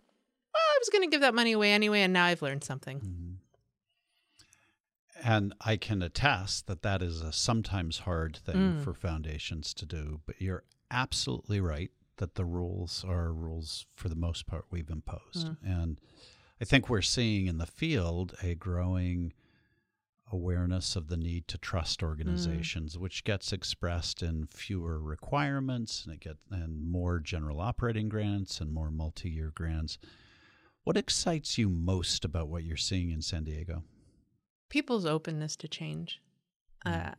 [0.52, 3.00] well, I was going to give that money away anyway, and now I've learned something.
[3.00, 3.34] Mhm.
[5.22, 8.84] And I can attest that that is a sometimes hard thing Mm.
[8.84, 10.20] for foundations to do.
[10.26, 15.48] But you're absolutely right that the rules are rules for the most part we've imposed.
[15.48, 15.56] Mm.
[15.62, 16.00] And
[16.64, 19.34] I think we're seeing in the field a growing
[20.32, 26.20] awareness of the need to trust organizations, which gets expressed in fewer requirements and it
[26.20, 29.98] get and more general operating grants and more multi-year grants.
[30.84, 33.82] What excites you most about what you're seeing in San Diego?
[34.70, 36.22] People's openness to change.
[36.86, 37.08] Mm.
[37.08, 37.14] Uh,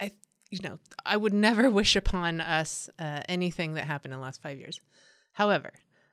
[0.00, 0.10] I,
[0.50, 4.42] you know, I would never wish upon us uh, anything that happened in the last
[4.42, 4.80] five years.
[5.34, 5.70] However,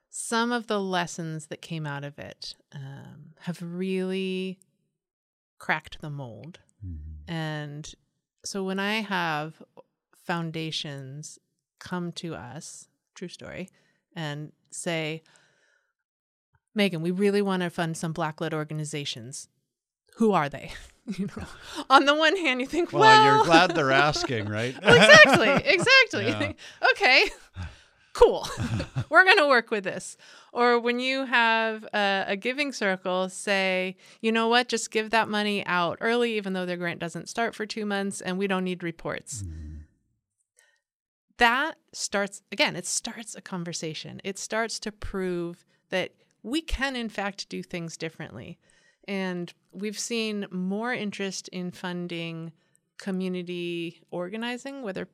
[0.09, 4.59] some of the lessons that came out of it um, have really
[5.59, 6.59] cracked the mold.
[6.85, 6.97] Mhm.
[7.27, 7.93] And
[8.43, 9.61] so when I have
[10.15, 11.39] foundations
[11.79, 13.69] come to us, true story,
[14.15, 15.23] and say,
[16.75, 19.47] Megan, we really want to fund some black-led organizations.
[20.17, 20.71] Who are they?
[21.17, 21.43] you know,
[21.89, 24.75] on the one hand, you think, Well, well, you're glad they're asking, right?
[24.83, 26.31] well, exactly, exactly.
[26.33, 26.57] Think,
[26.91, 27.25] okay,
[28.17, 28.47] cool.
[29.09, 30.17] We're going to work with this.
[30.51, 35.29] Or when you have a, a giving circle say, you know what, just give that
[35.29, 38.63] money out early, even though their grant doesn't start for two months and we don't
[38.63, 39.43] need reports.
[39.43, 39.81] Mhm.
[41.37, 44.19] That starts, again, it starts a conversation.
[44.23, 48.57] It starts to prove that we can, in fact, do things differently.
[49.07, 52.51] And we've seen more interest in funding
[52.97, 55.07] community organizing, whether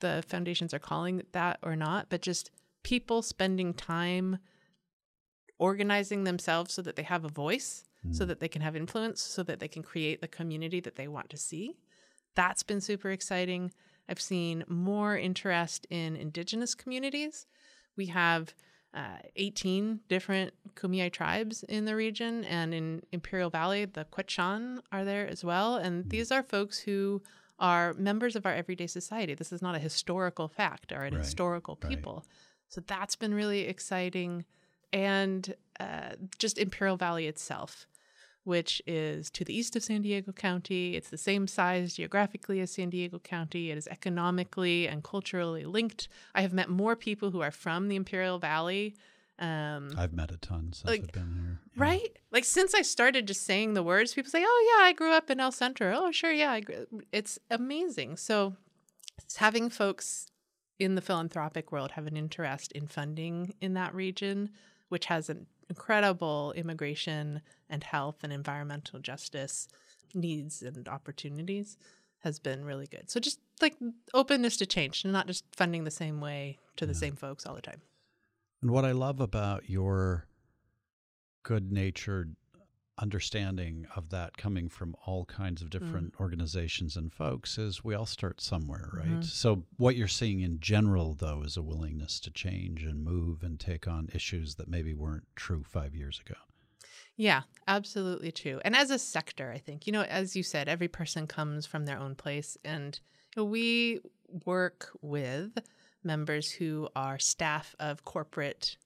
[0.00, 2.50] the foundations are calling that or not, but just
[2.82, 4.38] people spending time
[5.58, 8.28] organizing themselves so that they have a voice, so Mm.
[8.28, 11.28] that they can have influence, so that they can create the community that they want
[11.30, 11.76] to see.
[12.34, 13.72] That's been super exciting.
[14.08, 17.46] I've seen more interest in indigenous communities.
[17.96, 18.54] We have
[18.94, 25.04] uh, 18 different Kumeyaay tribes in the region, and in Imperial Valley, the Quechan are
[25.04, 25.76] there as well.
[25.76, 27.22] And these are folks who
[27.58, 29.34] are members of our everyday society.
[29.34, 31.90] This is not a historical fact or a Right, historical right.
[31.90, 32.24] people.
[32.68, 34.44] So that's been really exciting.
[34.92, 37.86] And uh, just Imperial Valley itself,
[38.44, 40.96] which is to the east of San Diego County.
[40.96, 43.70] It's the same size geographically as San Diego County.
[43.70, 46.08] It is economically and culturally linked.
[46.34, 48.94] I have met more people who are from the Imperial Valley.
[49.38, 51.60] Um, I've met a ton since Like, I've been here.
[51.76, 51.82] Yeah.
[51.82, 52.18] Right?
[52.32, 55.30] Like since I started just saying the words, people say, "Oh yeah, I grew up
[55.30, 56.62] in El Centro." Oh sure, yeah, I
[57.12, 58.16] it's amazing.
[58.16, 58.56] So,
[59.18, 60.26] it's having folks
[60.78, 64.50] in the philanthropic world have an interest in funding in that region,
[64.88, 69.68] which has an incredible immigration and health and environmental justice
[70.14, 71.76] needs and opportunities,
[72.20, 73.10] has been really good.
[73.10, 73.76] So just like
[74.14, 76.98] openness to change, and not just funding the same way to the Yeah.
[76.98, 77.82] same folks all the time.
[78.62, 80.28] And what I love about your
[81.42, 82.36] good natured
[82.98, 88.06] understanding of that coming from all kinds of different organizations and folks is we all
[88.06, 89.20] start somewhere, right?
[89.20, 89.24] Mhm.
[89.24, 93.58] So, what you're seeing in general, though, is a willingness to change and move and
[93.60, 96.34] take on issues that maybe weren't true five years ago.
[97.16, 98.60] Yeah, absolutely true.
[98.64, 101.84] And as a sector, I think, you know, as you said, every person comes from
[101.84, 102.56] their own place.
[102.64, 102.98] And
[103.36, 104.00] we
[104.44, 105.58] work with
[106.02, 108.76] members who are staff of corporate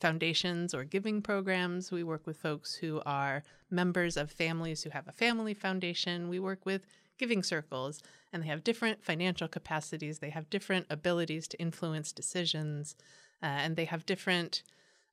[0.00, 1.92] foundations or giving programs.
[1.92, 6.28] We work with folks who are members of families who have a family foundation.
[6.28, 6.86] We work with
[7.18, 10.18] giving circles, and they have different financial capacities.
[10.18, 12.96] They have different abilities to influence decisions,
[13.42, 14.64] uh, and they have different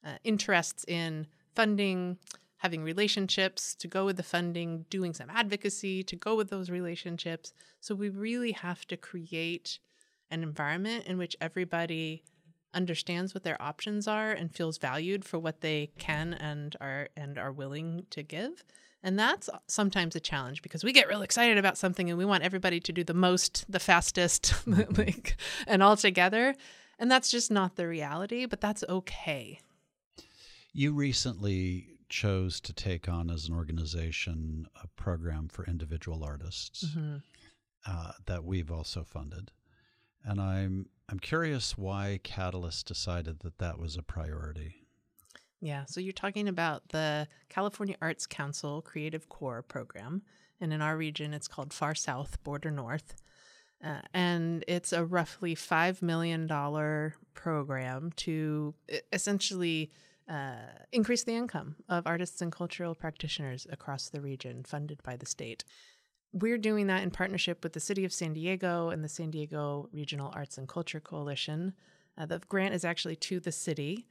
[0.04, 2.18] uh, interests in funding,
[2.58, 7.54] having relationships to go with the funding, doing some advocacy to go with those relationships.
[7.80, 9.80] So we really have to create
[10.32, 12.24] an environment in which everybody
[12.74, 17.38] understands what their options are and feels valued for what they can and are and
[17.38, 18.64] are willing to give.
[19.02, 22.44] And that's sometimes a challenge because we get real excited about something and we want
[22.44, 26.54] everybody to do the most, the fastest, like and all together.
[27.00, 29.62] And that's just not the reality, but that's okay.
[30.74, 37.22] You recently chose to take on as an organization a program for individual artists Mhm.
[37.86, 39.52] uh, that we've also funded.
[40.24, 44.86] And I'm I'm curious why Catalyst decided that that was a priority.
[45.62, 50.22] Yeah, so you're talking about the California Arts Council Creative Corps program,
[50.62, 53.16] and in our region, it's called Far South Border North.
[53.84, 56.48] Uh, and it's a roughly $5 million
[57.34, 58.74] program to
[59.14, 59.90] essentially
[60.30, 65.26] uh, increase the income of artists and cultural practitioners across the region, funded by the
[65.26, 65.64] state.
[66.32, 69.90] We're doing that in partnership with the City of San Diego and the San Diego
[69.92, 71.74] Regional Arts and Culture Coalition.
[72.18, 74.06] Uh, the grant is actually to the city.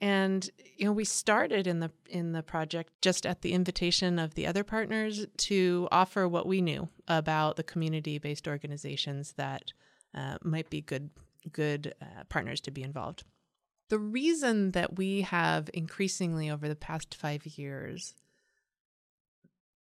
[0.00, 4.34] And you know, we started in the in the project just at the invitation of
[4.34, 9.72] the other partners to offer what we knew about the community-based organizations that
[10.14, 11.10] uh, might be good
[11.50, 13.24] good uh, partners to be involved.
[13.88, 18.14] The reason that we have increasingly over the past five years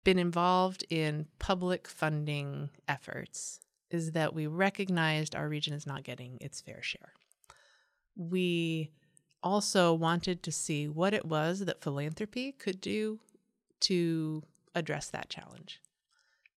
[0.06, 6.38] been involved in public funding efforts is that we recognized our region is not getting
[6.39, 7.12] its fair share.
[8.16, 8.91] We
[9.43, 13.20] also wanted to see what it was that philanthropy could do
[13.82, 14.43] to
[14.74, 15.82] address that challenge.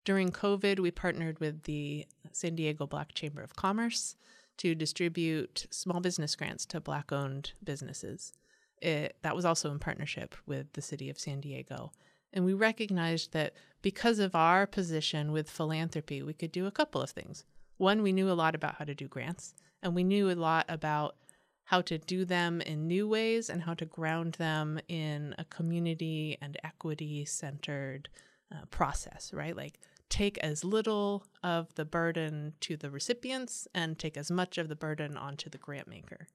[0.05, 4.15] During COVID, we partnered with the San Diego Black Chamber of Commerce
[4.59, 8.33] to distribute small business grants to Black owned businesses.
[8.81, 11.93] It, that was also in partnership with the city of San Diego.
[12.33, 17.01] And we recognized that because of our position with philanthropy, we could do a couple
[17.01, 17.45] of things.
[17.77, 20.67] One, we knew a lot about how to do grants, and we knew a lot
[20.69, 21.17] about
[21.65, 26.39] how to do them in new ways and how to ground them in a community
[26.41, 28.09] and equity centered
[28.51, 29.55] uh, process, right?
[29.55, 34.69] Like take as little of the burden to the recipients and take as much of
[34.69, 36.27] the burden onto the grant maker.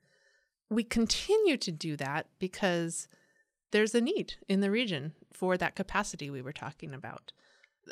[0.70, 3.08] We continue to do that because
[3.74, 7.34] there's a need in the region for that capacity we were talking about.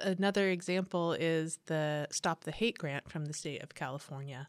[0.02, 4.48] Another example is the Stop the Hate grant from the state of California,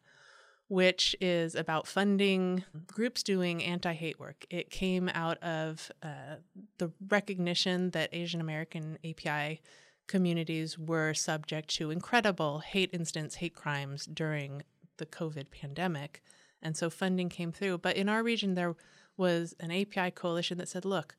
[0.69, 4.45] which is about funding groups doing anti hate work.
[4.51, 6.37] It came out of uh,
[6.77, 9.63] the recognition that Asian American API
[10.07, 14.63] communities were subject to incredible hate incidents, hate crimes during
[14.99, 16.23] the COVID pandemic.
[16.61, 17.79] And so funding came through.
[17.79, 18.77] But in our region, there
[19.17, 21.17] was an API coalition that said, look,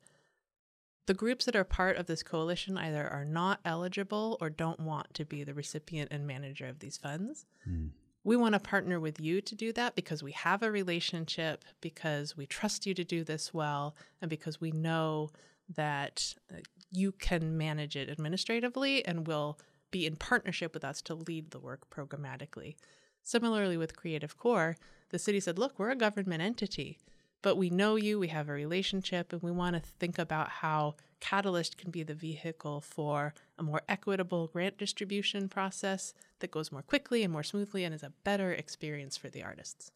[1.06, 5.12] the groups that are part of this coalition either are not eligible or don't want
[5.14, 7.46] to be the recipient and manager of these funds.
[7.68, 7.90] Mm
[8.24, 12.36] we want to partner with you to do that because we have a relationship, because
[12.36, 15.30] we trust you to do this well, and because we know
[15.76, 16.56] that uh,
[16.90, 19.58] you can manage it administratively and will
[19.90, 22.76] be in partnership with us to lead the work programmatically.
[23.22, 24.76] Similarly, with Creative Corps,
[25.10, 26.98] the city said, look, we're a government entity,
[27.44, 30.94] but we know you, we have a relationship, and we want to think about how
[31.20, 36.80] Catalyst can be the vehicle for a more equitable grant distribution process that goes more
[36.80, 39.90] quickly and more smoothly and is a better experience for the artists.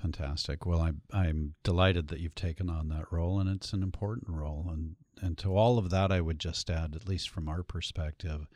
[0.00, 0.64] Fantastic.
[0.64, 4.70] Well, I'm I'm delighted that you've taken on that role, and it's an important role.
[4.72, 8.46] And and to all of that, I would just add, at least from our perspective,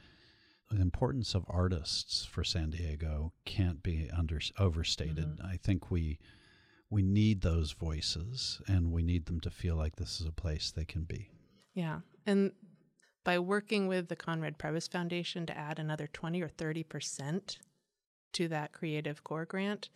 [0.71, 5.37] the importance of artists for San Diego can't be under overstated.
[5.37, 5.47] Mm-hmm.
[5.47, 6.19] I think we
[6.91, 10.71] we need those voices, and we need them to feel like this is a place
[10.71, 11.31] they can be.
[11.75, 12.01] Yeah.
[12.27, 12.53] And
[13.25, 17.59] by working with the Conrad Prebys Foundation to add another 20 or 30%
[18.33, 19.91] to that Creative Corps grant,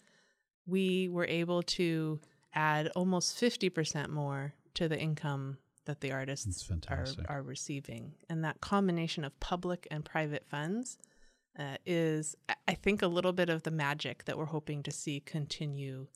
[0.66, 2.20] we were able to
[2.54, 8.12] add almost 50% more to the income that the artists are, are receiving.
[8.28, 10.98] And that combination of public and private funds
[11.58, 12.36] uh, is,
[12.68, 16.06] I think, a little bit of the magic that we're hoping to see continue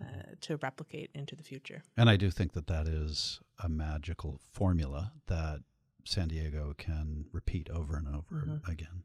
[0.00, 1.82] uh, to replicate into the future.
[1.96, 5.60] And I do think that that is a magical formula that
[6.04, 8.70] San Diego can repeat over and over mm-hmm.
[8.70, 9.04] again.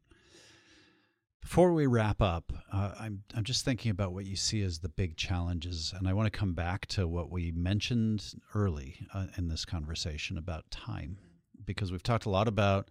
[1.40, 4.88] Before we wrap up, uh, I'm I'm just thinking about what you see as the
[4.88, 9.48] big challenges, and I want to come back to what we mentioned early uh, in
[9.48, 11.18] this conversation about time,
[11.64, 12.90] because we've talked a lot about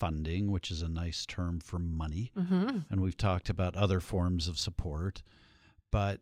[0.00, 2.78] funding, which is a nice term for money, mm-hmm.
[2.90, 5.22] and we've talked about other forms of support,
[5.92, 6.20] but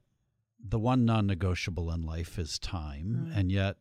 [0.63, 3.77] the one non-negotiable in life is time, and yet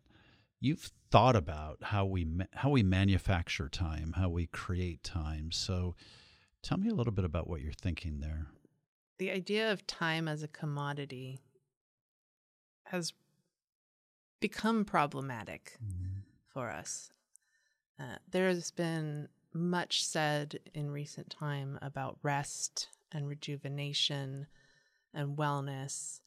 [0.60, 5.52] you've thought about how we ma- how we manufacture time, how we create time.
[5.52, 5.96] So,
[6.64, 8.48] tell me a little bit about what you're thinking there.
[9.18, 11.40] The idea of time as a commodity
[12.86, 13.14] has
[14.40, 16.24] become problematic mm.
[16.48, 17.12] for us.
[18.00, 24.48] Uh, there has been much said in recent time about rest and rejuvenation
[25.14, 26.21] and wellness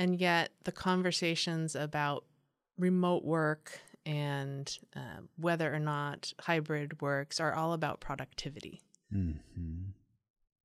[0.00, 2.24] and yet, the conversations about
[2.78, 8.80] remote work and uh, whether or not hybrid works are all about productivity.
[9.14, 9.90] Mm-hmm.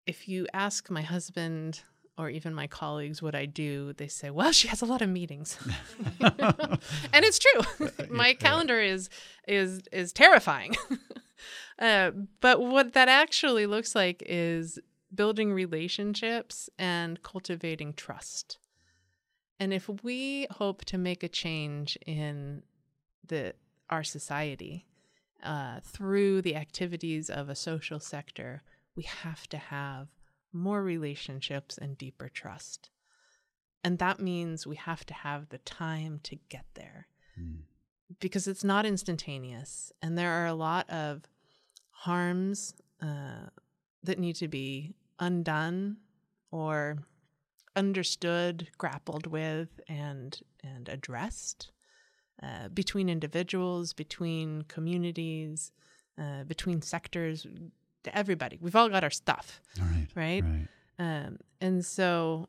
[0.08, 1.82] If you ask my husband
[2.18, 5.10] or even my colleagues what I do, they say, "Well, she has a lot of
[5.10, 5.60] meetings,"
[6.22, 7.90] and it's true.
[8.10, 9.10] my calendar is
[9.50, 10.76] is is terrifying.
[11.80, 14.80] uh, but what that actually looks like is
[15.14, 18.60] building relationships and cultivating trust.
[19.60, 22.64] And if we hope to make a change in
[23.26, 23.54] the
[23.90, 24.86] our society
[25.44, 28.64] uh, through the activities of a social sector,
[28.96, 30.08] we have to have
[30.52, 32.90] more relationships and deeper trust.
[33.84, 37.08] And that means we have to have the time to get there
[37.40, 37.60] mm.
[38.20, 39.92] because it's not instantaneous.
[40.02, 41.24] And there are a lot of
[41.92, 43.50] harms uh,
[44.04, 45.98] that need to be undone
[46.52, 46.98] or
[47.76, 51.72] understood, grappled with, and, and addressed
[52.42, 55.72] uh, between individuals, between communities,
[56.20, 57.46] uh, between sectors,
[58.04, 58.58] to everybody.
[58.62, 60.08] We've all got our stuff, right?
[60.16, 60.44] Right.
[60.44, 60.68] right.
[61.00, 62.48] Um, and so,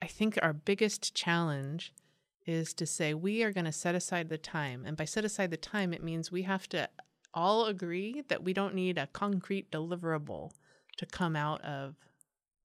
[0.00, 1.92] I think our biggest challenge
[2.44, 5.50] is to say we are going to set aside the time, and by set aside
[5.50, 6.88] the time, it means we have to
[7.34, 10.50] all agree that we don't need a concrete deliverable
[10.96, 11.94] to come out of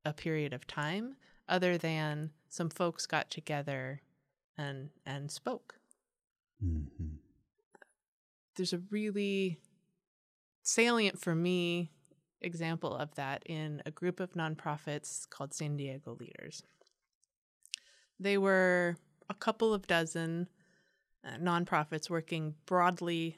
[0.06, 1.16] a period of time,
[1.48, 4.02] other than some folks got together
[4.58, 5.76] and and spoke.
[6.64, 7.16] Mm-hmm.
[8.56, 9.60] There's a really
[10.64, 11.92] salient for me
[12.42, 16.64] example of that in a group of nonprofits called San Diego Leaders.
[18.20, 18.98] They were
[19.30, 20.48] a couple of dozen
[21.26, 23.38] uh, nonprofits working broadly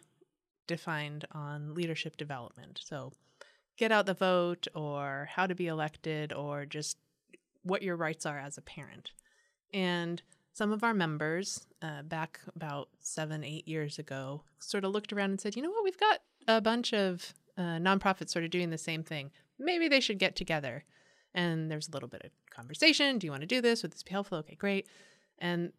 [0.68, 2.80] defined on leadership development.
[2.84, 3.12] So,
[3.80, 6.98] get out the vote, or how to be elected, or just
[7.64, 9.12] what your rights are as a parent.
[9.74, 10.22] And
[10.54, 15.30] some of our members, uh, back about seven, eight years ago, sort of looked around
[15.30, 18.70] and said, you know what, we've got a bunch of uh, nonprofits sort of doing
[18.70, 19.32] the same thing.
[19.58, 20.84] Maybe they should get together.
[21.34, 23.18] And there's a little bit of conversation.
[23.18, 23.82] Do you want to do this?
[23.82, 24.40] Would this be helpful?
[24.40, 24.88] Okay, great.
[25.38, 25.72] And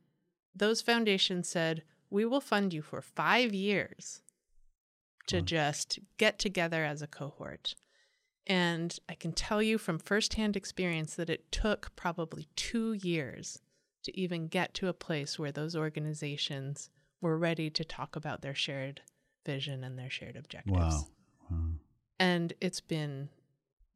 [0.55, 4.23] those foundations said, we will fund you for five years
[5.27, 7.75] to just get together as a cohort.
[8.47, 13.61] And I can tell you from firsthand experience that it took probably two years
[14.05, 18.55] to even get to a place where those organizations were ready to talk about their
[18.55, 19.03] shared
[19.45, 20.77] vision and their shared objectives.
[20.77, 21.07] Wow.
[21.51, 21.59] wow.
[22.19, 23.29] And it's been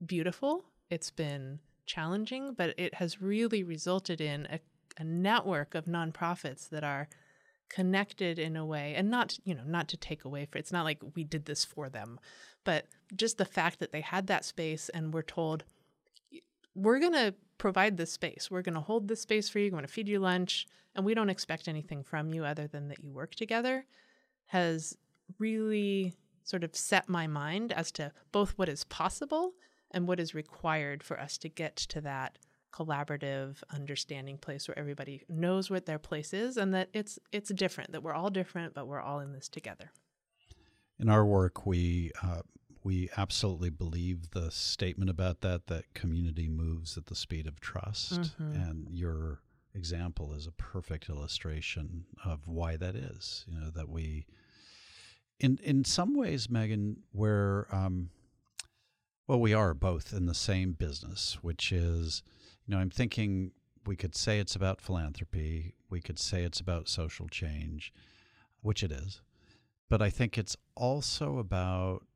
[0.04, 0.64] beautiful.
[0.90, 4.60] It's been challenging, but it has really resulted in a,
[4.98, 7.08] a network of nonprofits that are
[7.74, 10.84] connected in a way and not you know not to take away for it's not
[10.84, 12.20] like we did this for them
[12.62, 15.64] but just the fact that they had that space and were told
[16.74, 18.50] we're going to provide this space.
[18.50, 19.66] We're going to hold this space for you.
[19.66, 22.88] We're going to feed you lunch and we don't expect anything from you other than
[22.88, 23.84] that you work together
[24.46, 24.96] has
[25.38, 26.12] really
[26.42, 29.52] sort of set my mind as to both what is possible
[29.90, 32.38] and what is required for us to get to that
[32.74, 37.92] collaborative understanding place where everybody knows what their place is and that it's it's different
[37.92, 39.92] that we're all different but we're all in this together
[40.98, 42.40] in our work we uh,
[42.82, 48.20] we absolutely believe the statement about that that community moves at the speed of trust
[48.20, 48.52] mm-hmm.
[48.52, 49.40] and your
[49.74, 54.26] example is a perfect illustration of why that is you know that we
[55.40, 58.10] in in some ways, Megan, where um,
[59.26, 62.22] well, we are both in the same business, which is,
[62.66, 63.52] you know, I'm thinking
[63.86, 67.92] we could say it's about philanthropy, we could say it's about social change,
[68.62, 69.20] which it is,
[69.88, 72.06] but I think it's also about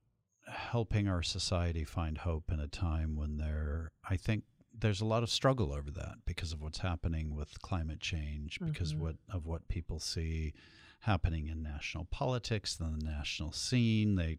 [0.46, 4.44] helping our society find hope in a time when there, I think
[4.80, 8.92] there's a lot of struggle over that because of what's happening with climate change, because
[8.92, 9.02] mm-hmm.
[9.02, 10.54] what of what people see
[11.00, 14.14] happening in national politics, and the national scene.
[14.14, 14.38] They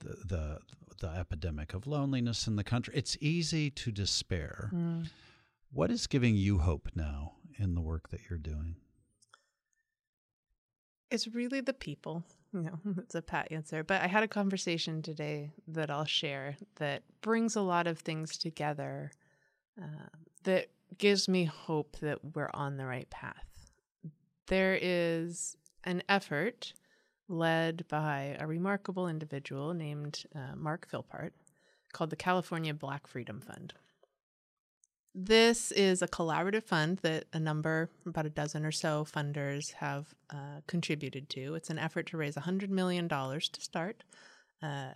[0.00, 0.58] the, the
[1.00, 2.94] the epidemic of loneliness in the country.
[2.96, 4.70] It's easy to despair.
[4.74, 5.08] Mm.
[5.70, 8.76] What is giving you hope now in the work that you're doing?
[11.10, 12.24] It's really the people.
[12.52, 13.84] No, it's a pat answer.
[13.84, 18.38] But I had a conversation today that I'll share that brings a lot of things
[18.38, 19.10] together
[19.80, 20.08] uh,
[20.44, 23.44] that gives me hope that we're on the right path.
[24.46, 26.72] There is an effort
[27.28, 31.32] led by a remarkable individual named uh, Marc Philpart
[31.92, 33.74] called the California Black Freedom Fund.
[35.14, 40.14] This is a collaborative fund that a number, about a dozen or so funders have
[40.30, 41.54] uh, contributed to.
[41.54, 44.04] It's an effort to raise $100 million to start
[44.62, 44.92] uh,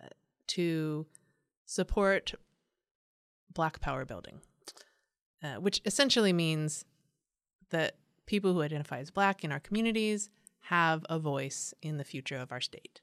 [0.49, 1.07] to
[1.67, 2.35] support
[3.53, 4.41] Black Power building,
[5.43, 6.85] uh, which essentially means
[7.71, 7.97] that
[8.27, 10.31] people who identify as Black in our communities
[10.67, 13.01] have a voice in the future of our state.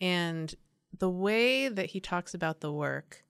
[0.00, 0.54] And
[0.96, 3.24] the way that he talks about the work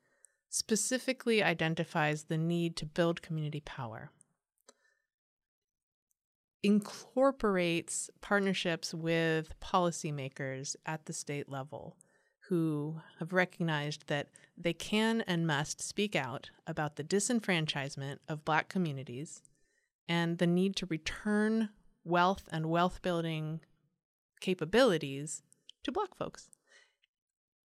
[0.48, 4.10] specifically identifies the need to build community power,
[6.62, 11.96] incorporates partnerships with policymakers at the state level
[12.48, 18.68] who have recognized that they can and must speak out about the disenfranchisement of Black
[18.68, 19.42] communities
[20.08, 21.68] and the need to return
[22.04, 23.60] wealth and wealth building
[24.40, 25.42] capabilities
[25.84, 26.48] to Black folks.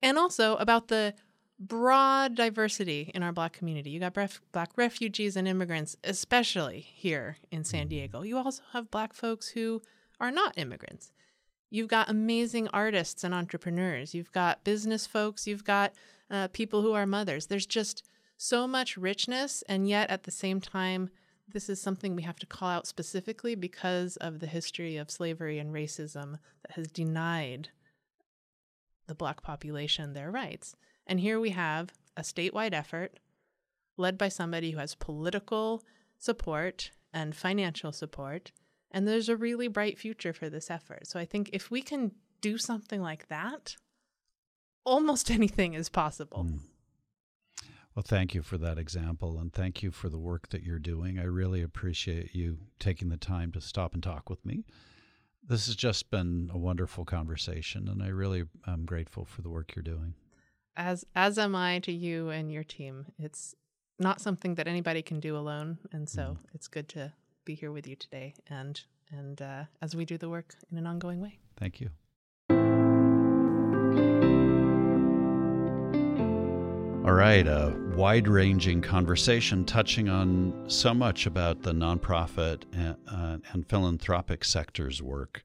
[0.00, 1.14] And also about the
[1.58, 3.90] broad diversity in our Black community.
[3.90, 4.14] You got
[4.52, 7.88] Black refugees and immigrants, especially here in San mm-hmm.
[7.88, 8.22] Diego.
[8.22, 9.82] You also have Black folks who
[10.20, 11.12] are not immigrants.
[11.70, 14.14] You've got amazing artists and entrepreneurs.
[14.14, 15.46] You've got business folks.
[15.46, 15.92] You've got
[16.30, 17.46] uh, people who are mothers.
[17.46, 18.04] There's just
[18.36, 19.62] so much richness.
[19.68, 21.10] And yet, at the same time,
[21.52, 25.58] this is something we have to call out specifically because of the history of slavery
[25.58, 27.70] and racism that has denied
[29.06, 30.74] the Black population their rights.
[31.08, 33.18] And here we have a statewide effort
[33.96, 35.82] led by somebody who has political
[36.18, 38.52] support and financial support.
[38.90, 41.06] And there's a really bright future for this effort.
[41.06, 43.76] So I think if we can do something like that,
[44.84, 46.44] almost anything is possible.
[46.44, 46.60] Mm.
[47.94, 51.18] Well, thank you for that example, and thank you for the work that you're doing.
[51.18, 54.62] I really appreciate you taking the time to stop and talk with me.
[55.42, 59.74] This has just been a wonderful conversation, and I really am grateful for the work
[59.74, 60.14] you're doing.
[60.78, 63.06] As as am I to you and your team.
[63.18, 63.56] It's
[63.98, 66.36] not something that anybody can do alone, and so mm.
[66.54, 67.12] it's good to
[67.44, 70.86] be here with you today, and and uh, as we do the work in an
[70.86, 71.40] ongoing way.
[71.56, 71.90] Thank you.
[77.04, 83.38] All right, a wide ranging conversation touching on so much about the nonprofit and, uh,
[83.52, 85.42] and, philanthropic sector's work.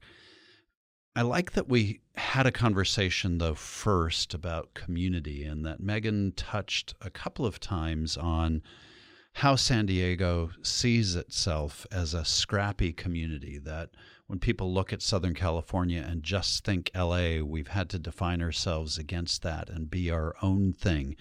[1.16, 6.94] I like that we had a conversation, though, first about community, and that Megan touched
[7.00, 8.62] a couple of times on
[9.34, 13.58] how San Diego sees itself as a scrappy community.
[13.58, 13.90] That
[14.26, 18.98] when people look at Southern California and just think LA, we've had to define ourselves
[18.98, 21.16] against that and be our own thing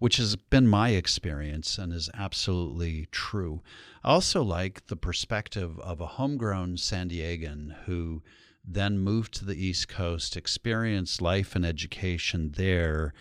[0.00, 3.60] which has been my experience and is absolutely true.
[4.02, 8.22] I also like the perspective of a homegrown San Diegan who
[8.64, 13.12] then moved to the East Coast, experienced life and education there,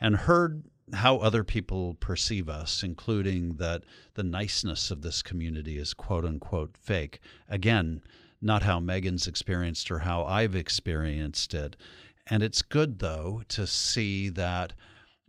[0.00, 3.82] and heard how other people perceive us, including that
[4.14, 7.20] the niceness of this community is quote unquote fake.
[7.48, 8.02] Again,
[8.40, 11.76] not how Megan's experienced or how I've experienced it.
[12.28, 14.74] And it's good, though, to see that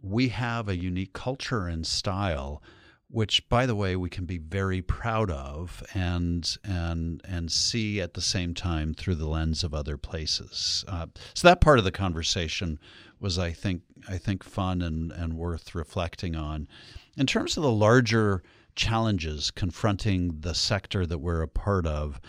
[0.01, 2.61] we have a unique culture and style
[3.09, 8.13] which by the way we can be very proud of and and and see at
[8.13, 10.83] the same time through the lens of other places.
[10.87, 12.79] Uh, so that part of the conversation
[13.19, 16.67] was i think i think fun and and worth reflecting on.
[17.15, 18.43] In terms of the larger
[18.75, 22.19] challenges confronting the sector that we're a part of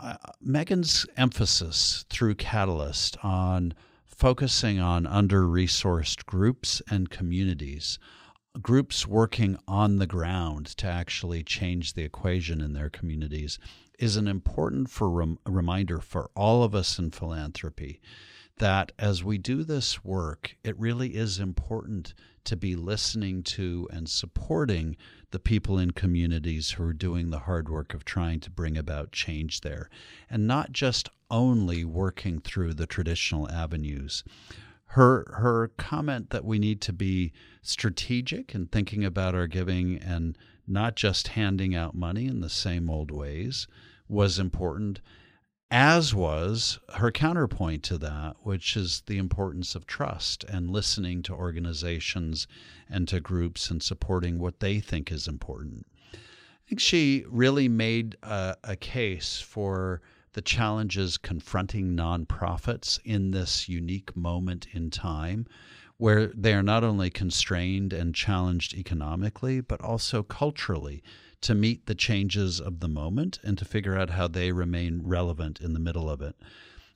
[0.00, 3.74] uh, megan's emphasis through catalyst on
[4.06, 7.98] focusing on under resourced groups and communities,
[8.60, 13.58] groups working on the ground to actually change the equation in their communities,
[13.98, 18.00] is an important for rem- reminder for all of us in philanthropy
[18.58, 24.08] that as we do this work, it really is important to be listening to and
[24.08, 24.96] supporting
[25.30, 29.12] the people in communities who are doing the hard work of trying to bring about
[29.12, 29.88] change there,
[30.30, 34.24] and not just only working through the traditional avenues.
[34.92, 37.32] Her her comment that we need to be
[37.68, 42.88] strategic in thinking about our giving and not just handing out money in the same
[42.88, 43.66] old ways
[44.08, 45.00] was important
[45.70, 51.34] as was her counterpoint to that, which is the importance of trust and listening to
[51.34, 52.46] organizations
[52.88, 55.86] and to groups and supporting what they think is important.
[56.14, 56.16] I
[56.68, 60.00] think she really made a, a case for
[60.32, 65.46] the challenges confronting nonprofits in this unique moment in time
[65.98, 71.02] where they are not only constrained and challenged economically, but also culturally
[71.40, 75.60] to meet the changes of the moment and to figure out how they remain relevant
[75.60, 76.36] in the middle of it.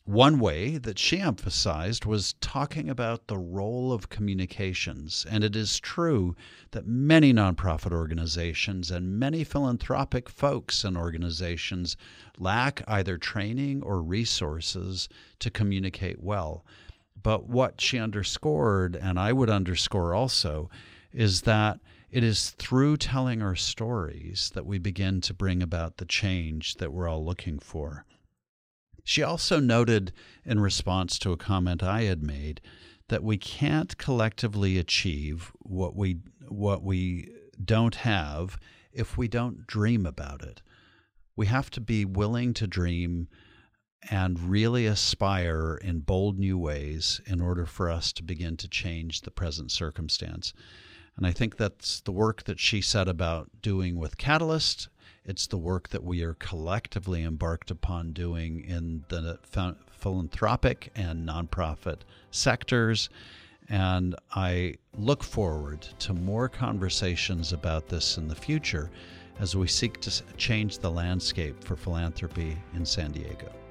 [0.04, 5.24] One way that she emphasized was talking about the role of communications.
[5.30, 6.34] And it is true
[6.72, 11.96] that many nonprofit organizations and many philanthropic folks and organizations
[12.36, 16.64] lack either training or resources to communicate well.
[17.22, 20.70] But what she underscored, and I would underscore also,
[21.12, 26.04] is that it is through telling our stories that we begin to bring about the
[26.04, 28.04] change that we're all looking for.
[29.04, 30.12] She also noted,
[30.44, 32.60] in response to a comment I had made,
[33.08, 36.18] that we can't collectively achieve what we
[36.48, 37.30] what we
[37.62, 38.58] don't have
[38.92, 40.62] if we don't dream about it.
[41.34, 43.28] We have to be willing to dream
[44.10, 49.20] and really aspire in bold new ways in order for us to begin to change
[49.20, 50.52] the present circumstance.
[51.16, 54.88] And I think that's the work that she set about doing with Catalyst.
[55.24, 59.38] It's the work that we are collectively embarked upon doing in the
[59.92, 61.98] philanthropic and nonprofit
[62.30, 63.08] sectors.
[63.68, 68.90] And I look forward to more conversations about this in the future
[69.38, 73.61] as we seek to change the landscape for philanthropy in San Diego.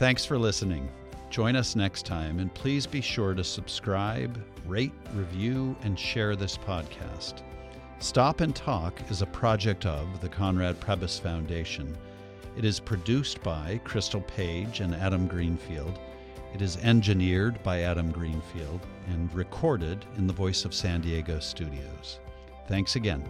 [0.00, 0.88] Thanks for listening.
[1.28, 6.56] Join us next time, and please be sure to subscribe, rate, review, and share this
[6.56, 7.42] podcast.
[7.98, 11.94] Stop and Talk is a project of the Conrad Prebys Foundation.
[12.56, 15.98] It is produced by Crystal Page and Adam Greenfield.
[16.54, 22.20] It is engineered by Adam Greenfield and recorded in the Voice of San Diego studios.
[22.68, 23.22] Thanks again.